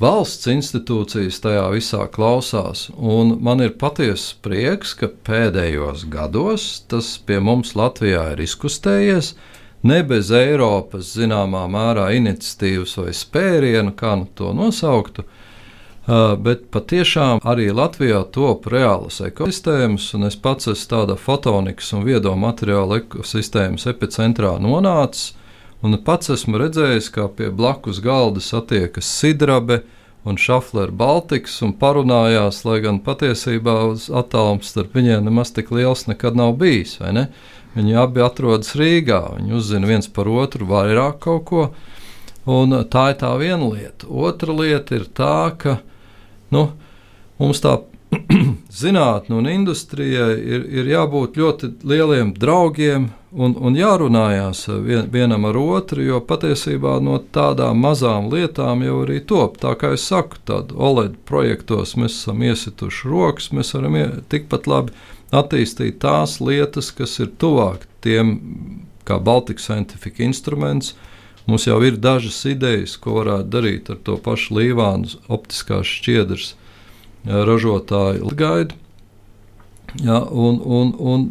[0.00, 2.88] valsts institūcijas tajā visā klausās.
[2.96, 9.34] Un man ir patiesa prieks, ka pēdējos gados tas pie mums Latvijā ir izkustējies.
[9.82, 15.24] Ne bez Eiropas zināmā mērā iniciatīvas vai spērienu, kā nu to nosauktu,
[16.06, 22.32] bet patiešām arī Latvijā top reālas ekosistēmas, un es pats esmu tāda fotonikas un viedo
[22.36, 25.34] materiālu ekosistēmas epicentrā nonācis.
[25.80, 29.80] Un pats esmu redzējis, kā pie blakus galda satiekas Sidrabe
[30.28, 33.76] un Šaflera Baltikas un parunājās, lai gan patiesībā
[34.20, 36.98] attālums starp viņiem nemaz tik liels nekad nav bijis.
[37.70, 41.64] Viņi abi atrodas Rīgā, viņi uzzina viens par otru vairāk kaut ko.
[42.50, 44.08] Un tā ir tā viena lieta.
[44.08, 45.78] Otra lieta ir tā, ka
[46.50, 46.70] Nu,
[47.38, 47.78] mums tā
[48.82, 55.58] zinātnē un industrijai ir, ir jābūt ļoti lieliem draugiem un, un jārunājās vien, vienam ar
[55.60, 59.60] otru, jo patiesībā no tādām mazām lietām jau arī top.
[59.62, 63.98] Tā kā es saku, tad OLED projektos mēs esam iesituši rokas, mēs varam
[64.32, 64.96] tikpat labi
[65.30, 68.34] attīstīt tās lietas, kas ir tuvāk tiem,
[69.06, 70.96] kā Baltic Scientific Instruments.
[71.50, 76.52] Mums jau ir dažas idejas, ko varētu darīt ar to pašu Līvānu optiskās šķiedras
[77.26, 78.76] ražotāju gaidu.
[79.98, 81.24] Ja, un, un, un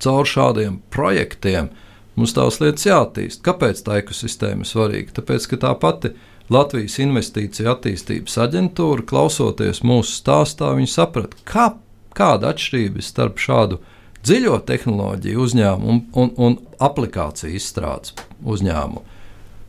[0.00, 1.68] caur šādiem projektiem
[2.16, 3.42] mums tās lietas jāattīst.
[3.44, 5.18] Kāpēc tā ekosistēma ir svarīga?
[5.20, 6.14] Tāpēc, ka tā pati
[6.48, 11.68] Latvijas Investīcija attīstības aģentūra, klausoties mūsu stāstā, viņi saprata, kā,
[12.16, 13.82] kāda atšķirība ir starp šādu
[14.24, 19.04] dziļo tehnoloģiju uzņēmumu un, un, un aplikāciju izstrādes uzņēmumu.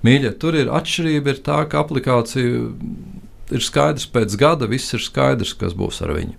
[0.05, 2.69] Mīļie, tur ir atšķirība, ir tā, ka aplikācija
[3.51, 6.37] ir skaidrs pēc gada, viss ir skaidrs, kas būs ar viņu.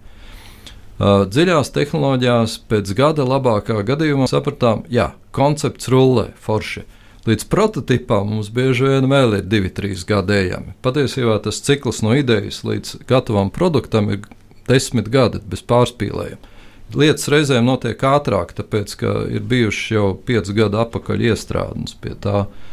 [1.00, 6.84] Uh, dziļās tehnoloģijās pēc gada labākā gadījumā sapratām, ka koncepts rullē forši.
[7.28, 10.72] Līdz prototipam mums bieži vien vēl ir divi, trīs gadi ejami.
[10.84, 14.24] Patiesībā tas cikls no idejas līdz gatavam produktam ir
[14.68, 16.48] desmit gadi bez pārspīlējuma.
[16.96, 22.46] Lietas reizēm notiek ātrāk, tāpēc ka ir bijušas jau piecu gadu atpakaļ iestrādes pie tā,
[22.48, 22.69] uh,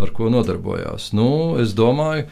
[0.00, 1.10] ar ko nodarbojās.
[1.16, 1.30] Nu,
[1.62, 2.26] es domāju,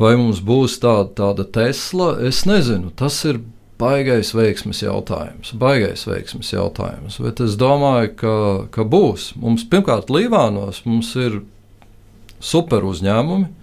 [0.00, 2.92] vai mums būs tāda, tāda Tesla, es nezinu.
[2.96, 3.40] Tas ir
[3.80, 5.54] baigais veiksmes jautājums.
[5.60, 7.20] Baigais veiksmes jautājums.
[7.22, 8.34] Bet es domāju, ka,
[8.74, 9.32] ka būs.
[9.40, 11.40] Mums pirmkārt Līvānos mums ir
[12.40, 13.56] super uzņēmumi.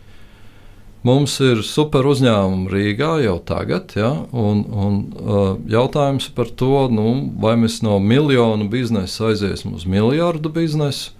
[1.08, 7.14] Mums ir super uzņēmumi Rīgā jau tagad, ja, un, un uh, jautājums par to, nu,
[7.40, 11.14] vai mēs no miljonu biznesa aiziesim uz miljardu biznesu,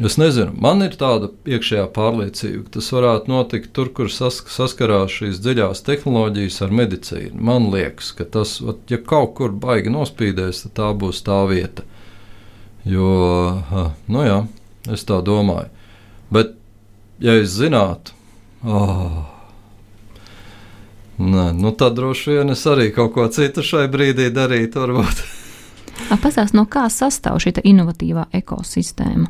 [0.00, 5.12] Es nezinu, man ir tāda iekšējā pārliecība, ka tas varētu notikt tur, kur sas, saskarās
[5.12, 7.36] šīs dziļās tehnoloģijas ar medicīnu.
[7.36, 8.54] Man liekas, ka tas,
[8.88, 11.84] ja kaut kur baigi nospīdēs, tad tā būs tā vieta.
[12.88, 13.10] Jo,
[14.08, 14.38] nu jā,
[14.88, 15.68] es tā domāju.
[16.32, 16.54] Bet,
[17.20, 18.16] ja es zinātu,
[18.64, 19.18] oh,
[21.20, 24.88] nē, nu tad droši vien es arī kaut ko citu šai brīdī darītu.
[26.08, 29.28] Pastāstiet, no kā sastāv šī inovatīvā ekosistēma?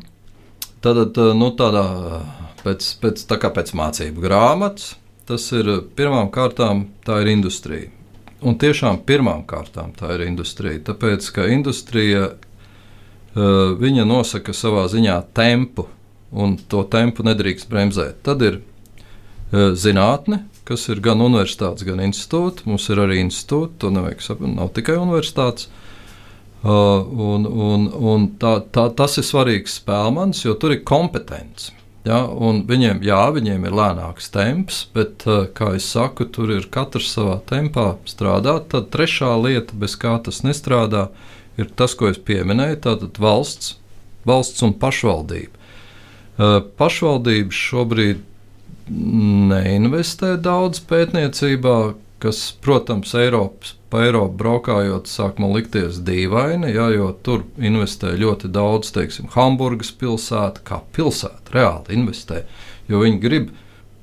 [0.81, 1.85] Tad, nu, tādā,
[2.63, 4.95] pēc, pēc, tā kā pēc mācību grāmatas,
[5.29, 7.91] tas ir pirmām kārtām tā ir industrija.
[8.41, 10.81] Un tiešām pirmām kārtām tā ir industrija.
[10.89, 12.31] Tāpēc, ka industrija
[13.35, 15.85] viņa nosaka savā ziņā tempu,
[16.31, 18.23] un to tempu nedrīkst bremzēt.
[18.25, 18.59] Tad ir
[19.51, 22.65] zinātne, kas ir gan universitātes, gan institūti.
[22.65, 25.69] Mums ir arī institūti, to nevajag saprast, nav tikai universitātes.
[26.61, 31.71] Uh, un, un, un tā, tā, tas ir svarīgs spēlmans, jo tur ir kompetence.
[32.05, 32.19] Ja,
[32.69, 37.39] viņiem, jā, viņiem ir lēnāks temps, bet, uh, kā jau saku, tur ir katrs savā
[37.49, 38.69] tempā strādāt.
[38.75, 41.07] Tad trešā lieta, bez kā tas nestrādā,
[41.57, 42.77] ir tas, ko es pieminēju.
[42.85, 43.73] Tātad valsts,
[44.29, 45.57] valsts un pašvaldība.
[46.37, 48.21] Uh, pašvaldības šobrīd
[49.49, 51.77] neinvestē daudz pētniecībā,
[52.21, 58.51] kas, protams, Eiropas pa Eiropu braukājot, sāk man likties dīvaini, ja, jo tur investē ļoti
[58.55, 62.45] daudz, teiksim, Hamburgas pilsēta, kā pilsēta reāli investē,
[62.87, 63.51] jo viņi grib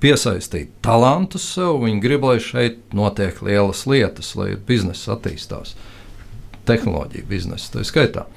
[0.03, 5.75] piesaistīt talantus sev, viņi grib, lai šeit notiek lielas lietas, lai biznesa attīstās,
[6.69, 8.29] tehnoloģija biznesa tā skaitā.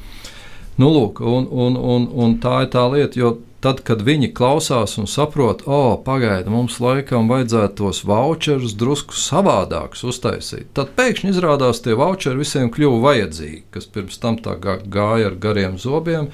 [0.80, 4.96] Nu, lūk, un, un, un, un tā ir tā lieta, jo Tad, kad viņi klausās
[4.98, 11.30] un saprot, o, oh, pagaidi, mums laikam vajadzētu tos voucherus drusku savādākus uztaisīt, tad pēkšņi
[11.30, 16.32] izrādās tie voucheri visiem kļuva vajadzīgi, kas pirms tam tā gāja ar gariem zobiem.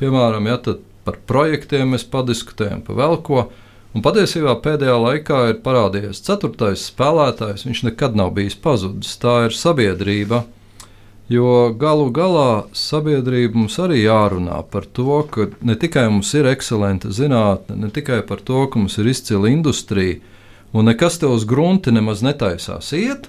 [0.00, 0.56] Piemēram, ja
[1.04, 3.50] par projektiem mēs padiskutējam, pa vēl ko.
[3.90, 7.66] Un patiesībā pēdējā laikā ir parādījies ceturtais spēlētājs.
[7.66, 9.16] Viņš nekad nav bijis pazudis.
[9.20, 10.44] Tā ir sabiedrība,
[11.30, 17.12] Jo galu galā sabiedrība mums arī jārunā par to, ka ne tikai mums ir ekscelenta
[17.14, 20.18] zinātne, ne tikai par to, ka mums ir izcila industrija,
[20.74, 23.28] un nekas te uz grunti nemaz netaisās iet.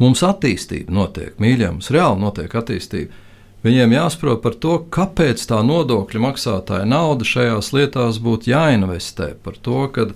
[0.00, 3.22] Mums attīstība notiek, mīļie, mums reāli notiek attīstība.
[3.66, 9.34] Viņiem jāsaprot par to, kāpēc tā nodokļu maksātāja nauda šajās lietās būtu jāinvestē.
[9.44, 10.08] Par to, ka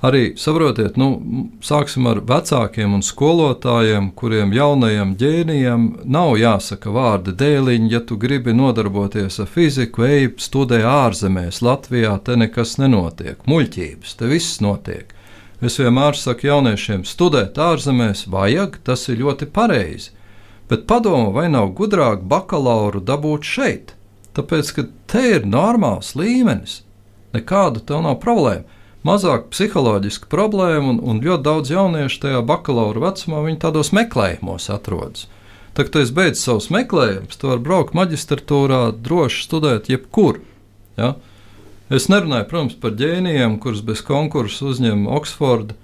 [0.00, 1.08] arī saprotiet, nu,
[1.64, 8.54] sāksim ar vecākiem un skolotājiem, kuriem jaunajam ģēnijam nav jāsaka vārdi dēliņi, ja tu gribi
[8.56, 15.12] nodarboties ar fiziku, ej, studē ārzemēs, Latvijā te nekas nenotiek, muļķības, te viss notiek.
[15.60, 20.14] Es vienmēr saku jauniešiem, studēt ārzemēs vajag, tas ir ļoti pareizi,
[20.70, 23.96] bet padomu, vai nav gudrāk bakalauru dabūt šeit,
[24.32, 26.80] tāpēc, ka te ir normāls līmenis,
[27.36, 33.44] nekāda tev nav problēma mazāk psiholoģiska problēma, un, un ļoti daudz jauniešu tajā bakalaura vecumā
[33.46, 35.26] viņi tādos meklējumos atrodas.
[35.76, 40.40] Tā kā tu esi beidzis savus meklējumus, tu vari braukt maģistratūrā, droši studēt jebkur.
[40.98, 41.14] Ja?
[41.90, 45.76] Es nerunāju, protams, par ģēnijiem, kurus bez konkursa uzņem Oksforda,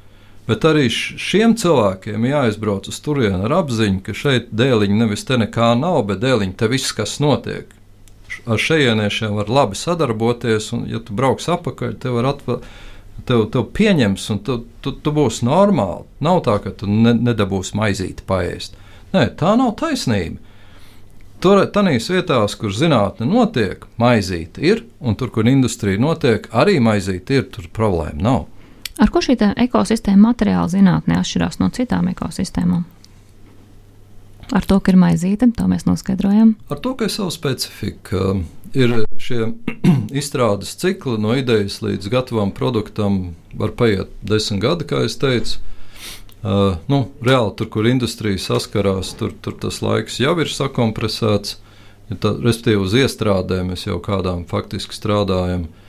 [0.46, 5.72] bet arī šiem cilvēkiem jāizbrauc uz turieni ar apziņu, ka šeit dēliņa nevis te nekā
[5.78, 7.70] nav, bet dēliņa te viss, kas notiek.
[8.46, 12.66] Ar šejieniešiem var labi sadarboties, un, ja tu brauks apakaļ, te var atvērt
[13.24, 16.04] tev, tev pieņems, un tu, tu, tu būsi normāli.
[16.24, 18.76] Nav tā, ka tu ne, nedabūsi maizīti paēst.
[19.14, 20.42] Nē, tā nav taisnība.
[21.40, 27.36] Tur, tādās vietās, kur zinātnē notiek, maizīte ir, un tur, kur industrija notiek, arī maizīte
[27.36, 28.44] ir, tur problēma nav.
[28.96, 29.36] Ar ko šī
[29.66, 32.86] ekosistēma materiāla zinātnē atšķirās no citām ekosistēmām?
[34.54, 36.54] Ar to, ka ir maizīte, to mēs noskaidrojam.
[36.70, 38.36] Ar to, ka ir sava specifika.
[38.76, 38.92] Ir
[39.22, 39.52] šie
[40.20, 45.62] izstrādes cikli no idejas līdz gatavam produktam, var paiet desmit gadi, kā jau teicu.
[46.46, 51.56] Uh, nu, reāli tur, kur industrija saskarās, tur, tur tas laiks jau ir sakompresēts.
[52.06, 55.66] Ja tā, respektīvi, uz iestrādēm mēs jau kādām faktiski strādājam.
[55.66, 55.85] Uh,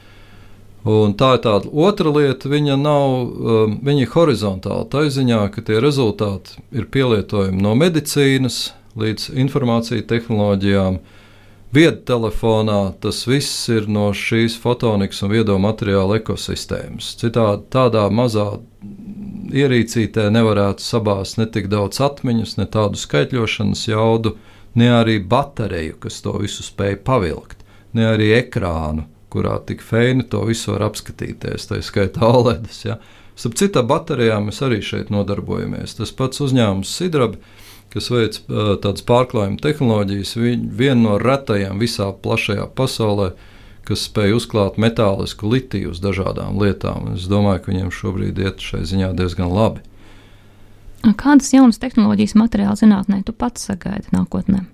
[0.87, 4.85] Un tā ir tāda otra lieta, viņa nav, um, viņa ir horizontāla.
[4.87, 11.01] Tā ziņā, ka tie rezultāti ir pielietojami no medicīnas līdz informācijas tehnoloģijām.
[11.75, 17.11] Viedtelefonā tas viss ir no šīs fotonikas un viedo materiālu ekosistēmas.
[17.19, 18.47] Citādi tādā mazā
[19.51, 24.37] ierīcītē nevarētu sabāzt ne tik daudz atmiņas, ne tādu skaitļošanas jaudu,
[24.79, 30.43] ne arī bateriju, kas to visu spēj pavilkt, ne arī ekrānu kurā tik feini to
[30.47, 32.83] visu var apskatīties, tā skaitā OLEDs.
[32.85, 32.97] Ja.
[33.37, 35.97] Starp citu, baterijām mēs arī šeit nodarbojamies.
[35.99, 37.41] Tas pats uzņēmums Sidrabi,
[37.93, 43.33] kas veic tādas pārklājuma tehnoloģijas, viena no retajām visā plašajā pasaulē,
[43.87, 47.13] kas spēj uzklāt metālisku litiju uz dažādām lietām.
[47.15, 49.85] Es domāju, ka viņiem šobrīd iet šai ziņā diezgan labi.
[51.15, 54.65] Kādas jaunas tehnoloģijas materiāla zinātnē tu pats sagaidi nākotnē?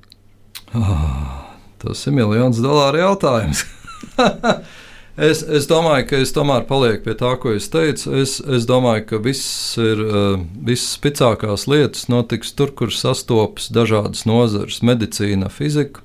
[0.74, 3.68] Oh, tas ir miljons dolāru jautājums.
[5.30, 8.14] es, es domāju, ka es tomēr palieku pie tā, ko es teicu.
[8.22, 10.40] Es, es domāju, ka viss ir, eh,
[10.70, 16.04] visas spēcīgākās lietas notiks tur, kur sastopas dažādas nozares- medicīna, fizika.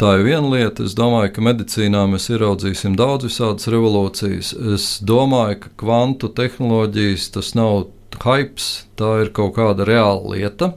[0.00, 0.84] Tā ir viena lieta.
[0.88, 4.54] Es domāju, ka medicīnā mēs ieraudzīsim daudz visādas revolūcijas.
[4.72, 7.90] Es domāju, ka kvantu tehnoloģijas tas nav
[8.24, 8.62] hype,
[8.96, 10.72] tā ir kaut kāda reāla lieta.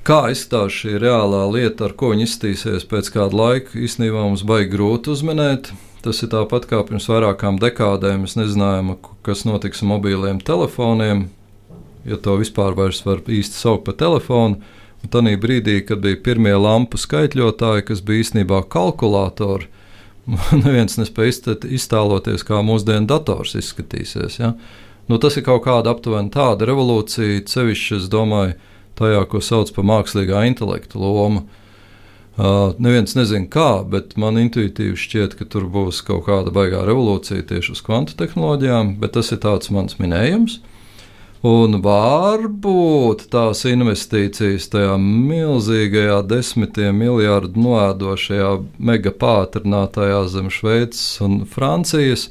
[0.00, 4.72] Kā izskatās šī reālā lieta, ar ko viņa izskatīsies pēc kāda laika, īstenībā mums baigi
[4.72, 5.74] grūti uzminēt.
[6.00, 8.22] Tas ir tāpat kā pirms vairākām dekādēm.
[8.24, 8.94] Mēs nezinājām,
[9.26, 11.26] kas notiks ar mobiliem telefoniem,
[12.08, 14.62] ja to vispār var īsti saukt par telefonu.
[15.00, 19.68] Un tādā brīdī, kad bija pirmie lampu skaitļotāji, kas bija īstenībā kalkulatori,
[20.64, 24.40] neviens nespēja iztēloties, kā mūsdienu dators izskatīsies.
[24.40, 24.54] Ja?
[25.12, 28.56] Nu, tas ir kaut kāda aptuveni tāda revolūcija, sevišķi, es domāju,
[29.00, 31.46] tajā, ko sauc par mākslīgā intelekta lomu.
[32.40, 37.44] Uh, neviens nezina, kā, bet man intuitīvi šķiet, ka tur būs kaut kāda baigā revolūcija
[37.50, 40.60] tieši uz kvantu tehnoloģijām, bet tas ir tāds mans minējums.
[41.40, 52.26] Un varbūt tās investīcijas tajā milzīgajā desmitiem miljardu noēdošajā megapātrinātajā zem Šveices un Francijas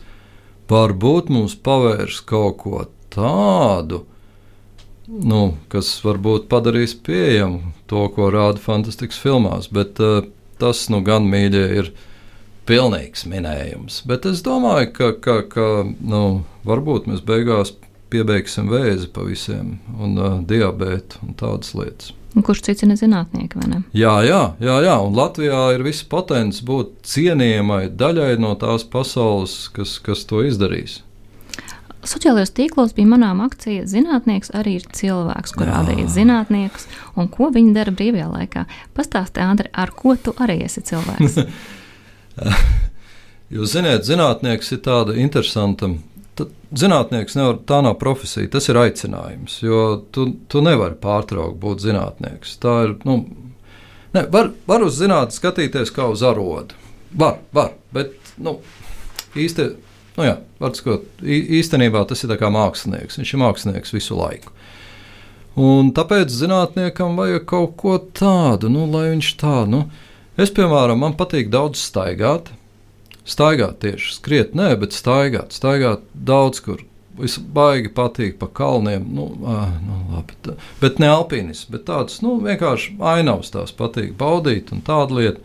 [0.69, 4.03] varbūt mums pavērs kaut ko tādu,
[5.09, 5.41] nu,
[5.71, 9.69] kas varbūt padarīs pieejamu to, ko rāda fantastikas filmās.
[9.73, 10.21] Bet uh,
[10.61, 11.91] tas, nu, gan mīļie, ir
[12.69, 14.03] pilnīgs minējums.
[14.09, 16.23] Bet es domāju, ka, ka, ka nu,
[16.67, 17.73] varbūt mēs beigās
[18.09, 22.13] piebeigsim vēzi pa visiem, un uh, diabētu un tādas lietas.
[22.37, 23.79] Un kurš cits ir nezinātnieki, vai ne?
[23.97, 29.63] Jā, jā, jā, jā, un Latvijā ir viss potenciāls būt cienījamai daļai no tās pasaules,
[29.73, 30.99] kas, kas to izdarīs.
[32.07, 36.87] Sociālajos tīklos bija manām akcija Zinātnieks arī ir cilvēks, kur rādīja zinātniekus
[37.19, 38.65] un ko viņi dara brīvajā laikā.
[38.95, 41.41] Pastāstiet, Andri, ar ko tu arī esi cilvēks?
[43.55, 45.89] Jūs zināt, zinātnieks ir tāda interesanta
[46.71, 49.59] zinātnieks nevar, tā nav profesija, tas ir aicinājums.
[49.63, 49.83] Jo
[50.13, 52.57] tu, tu nevari pārtraukt būt zinātnieks.
[52.63, 52.95] Tā ir.
[53.07, 53.19] Nu,
[54.15, 56.77] ne, var, var uz zinātnē skatīties kā uz arodu.
[57.19, 58.59] Var, var, bet nu,
[59.33, 59.71] īsti,
[60.19, 60.35] nu jā,
[60.75, 63.19] skot, īstenībā tas ir kā mākslinieks.
[63.21, 64.51] Viņš ir mākslinieks visu laiku.
[65.59, 69.71] Un tāpēc zinātniekam vajag kaut ko tādu, nu, lai viņš tādu.
[69.73, 69.81] Nu,
[70.39, 72.51] es, piemēram, man patīk daudz staigāt.
[73.29, 76.83] Staigāt tieši, skriet, nē, bet staigāt, staigāt daudz kur.
[77.23, 80.53] Es baigi patīk pa kalniem, nu, ā, nu labi, tā.
[80.79, 85.43] bet ne alpīnis, bet tāds nu, vienkārši ainavs tās patīk baudīt un tāda lieta.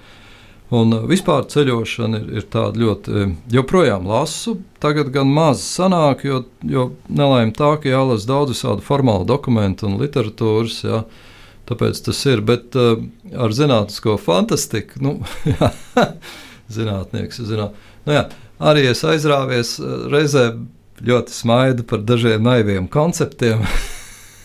[0.74, 4.56] Un vispār ceļošana ir, ir tāda ļoti, joprojām lasu.
[4.82, 9.98] Tagad gan maz sanāk, jo, jo nelaime tā, ka jālasa daudz visādu formālu dokumentu un
[10.00, 10.80] literatūras.
[10.86, 11.02] Jā.
[11.68, 12.98] Tāpēc tas ir, bet uh,
[13.40, 15.14] ar zinātnisko fantastiku, nu,
[16.76, 17.40] zinātnieks.
[17.48, 17.76] Zināt.
[18.04, 18.24] Nu, jā,
[18.60, 20.48] arī es aizrāvies eh, reizē
[21.04, 23.64] ļoti smaidu par dažiem naiviem konceptiem.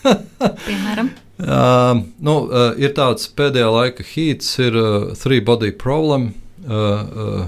[0.68, 1.12] Piemēram.
[1.40, 6.34] Uh, nu, uh, ir tāds pēdējā laika hīts, ir uh, Three Body Problem.
[6.60, 7.46] Uh, uh,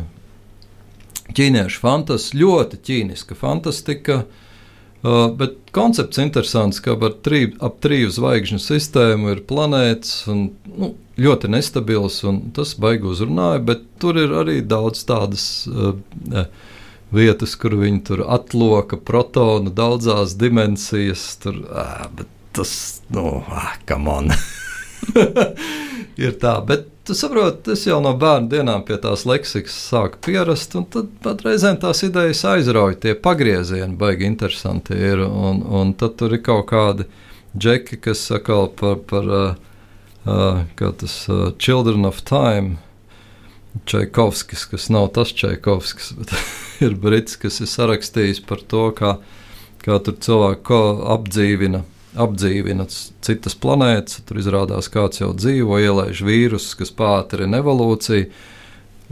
[1.36, 4.22] ķīniešu fantastika, ļoti ķīniska fantastika.
[4.22, 4.38] Uh,
[5.02, 6.94] Uh, bet koncepts interesants, ka
[7.26, 10.44] trī, ap triju zvaigžņu sistēmu ir planētas un
[10.78, 15.96] nu, ļoti nestabils, un tas baigi uzrunāja, bet tur ir arī daudz tādas uh,
[17.10, 21.26] vietas, kur viņi tur atloka protonu daudzās dimensijas.
[21.42, 24.32] Tur, uh, bet tas, nu, ah, come on!
[26.24, 30.76] ir tā, bet tu saproti, es jau no bērnu dienām pie tās leksikas sāku pierast,
[30.78, 33.00] un tad pat reizēm tās idejas aizrauja.
[33.02, 37.08] Tie pagriezieni baigi interesanti ir, un, un tad tur ir kaut kādi
[37.56, 39.60] džeki, kas saka par, par uh,
[40.24, 42.78] uh, tas uh, Children of Time.
[43.88, 46.34] Čaikovskis, kas nav tas Čaikovskis, bet
[46.84, 49.16] ir brits, kas ir sarakstījis par to, kā,
[49.82, 50.80] kā tur cilvēku
[51.16, 51.80] apdzīvina
[52.18, 52.86] apdzīvina
[53.24, 58.28] citas planētas, tur izrādās kāds jau dzīvo, ielaiž vīrusus, kas pātrina evolūciju.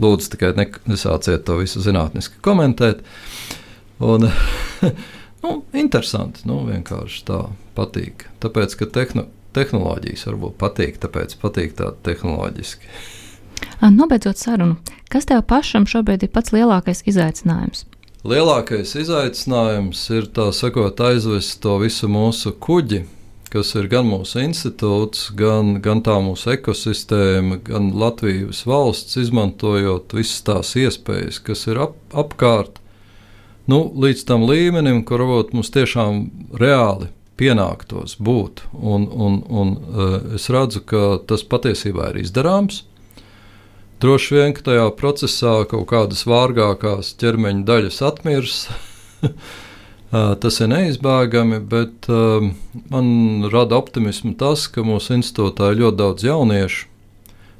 [0.01, 3.03] Lūdzu, tikai ne, nesāciet to visu zinātniski komentēt.
[4.01, 4.25] Un,
[5.43, 7.43] nu, interesanti, nu, vienkārši tā
[7.77, 8.25] patīk.
[8.41, 9.27] Tāpēc, ka tehno,
[9.57, 12.89] tehnoloģijas varbūt patīk, tāpēc patīk tā tehnoloģiski.
[13.81, 14.79] Nobeidzot sarunu,
[15.11, 17.85] kas tev pašam šobrīd ir pats lielākais izaicinājums?
[18.21, 22.99] Lielākais izaicinājums ir tā sakot, aizvest to visu mūsu kuģi,
[23.49, 30.45] kas ir gan mūsu institūts, gan, gan tā mūsu ekosistēma, gan Latvijas valsts, izmantojot visas
[30.45, 32.77] tās iespējas, kas ir ap, apkārt,
[33.65, 36.21] nu, līdz tam līmenim, kur varbūt mums tiešām
[36.61, 37.09] reāli
[37.41, 38.67] pienāktos būt.
[38.77, 42.83] Un, un, un uh, es redzu, ka tas patiesībā ir izdarāms.
[44.01, 48.55] Droši vien, ka tajā procesā kaut kādas vārgākās ķermeņa daļas atmirs.
[50.41, 52.09] Tas ir neizbēgami, bet
[52.89, 53.11] man
[53.53, 56.87] rada optimismu tas, ka mūsu institūtā ir ļoti daudz jauniešu.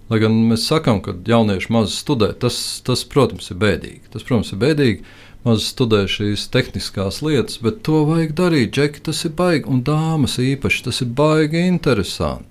[0.10, 4.10] Lai gan mēs sakām, ka jaunieši maz studē, tas, tas, protams, ir bēdīgi.
[4.12, 5.06] Tas, protams, ir bēdīgi.
[5.46, 8.74] Maz studē šīs tehniskās lietas, bet to vajag darīt.
[8.76, 12.51] Džeki, tas ir baigi, un dāmas īpaši tas ir baigi interesanti.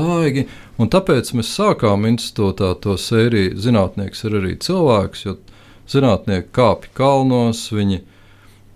[0.00, 0.46] Baigi.
[0.80, 3.58] Un tāpēc mēs sākām institūtā to sēriju.
[3.60, 5.36] Zinātnieks ir arī cilvēks, jo
[5.90, 8.02] zinātnieki kāpj kalnos, viņi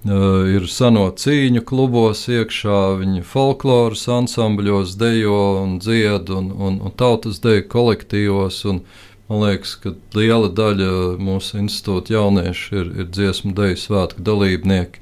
[0.05, 6.93] Uh, ir seno cīņu klubos, iekšā viņa folkloras ansambļos, dejo un dzied, un, un, un
[6.93, 8.59] tautas deju kolektīvos.
[8.69, 8.83] Un,
[9.31, 10.91] man liekas, ka liela daļa
[11.25, 15.01] mūsu institūta jauniešu ir, ir dziesmu deju svētku dalībnieki.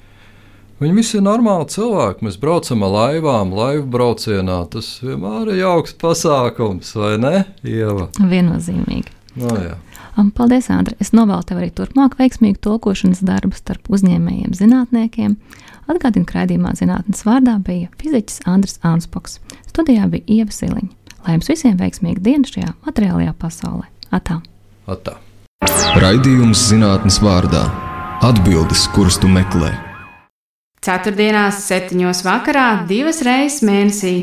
[0.82, 2.24] Viņi visi ir normāli cilvēki.
[2.26, 4.56] Mēs braucam ar laivām, laivu braucienā.
[4.72, 7.34] Tas vienmēr ir jauks pasākums, vai ne?
[7.62, 8.08] Ieva?
[8.18, 9.12] Viennozīmīgi.
[9.38, 9.76] No, jā.
[10.36, 10.96] Paldies, Andri!
[11.00, 15.36] Es novēlu tev arī turpmāk veiksmīgu tulkošanas darbu starp uzņēmējiem, zinātniekiem.
[15.86, 19.38] Atgādinu, ka raidījumā zinātnes vārdā bija fiziķis Andris Anspoks.
[19.70, 20.90] Studijā bija Ieva Siliņa.
[21.22, 23.86] Lai jums visiem veiksmīga diena šajā materiālajā pasaulē!
[24.10, 24.40] Atā!
[24.90, 25.14] Atā.
[26.02, 27.64] Raidījums zinātnes vārdā-
[28.32, 29.91] atbildes, kuras tu meklē.
[30.82, 34.16] Ceturtdienās, septiņos vakarā, divas reizes mēnesī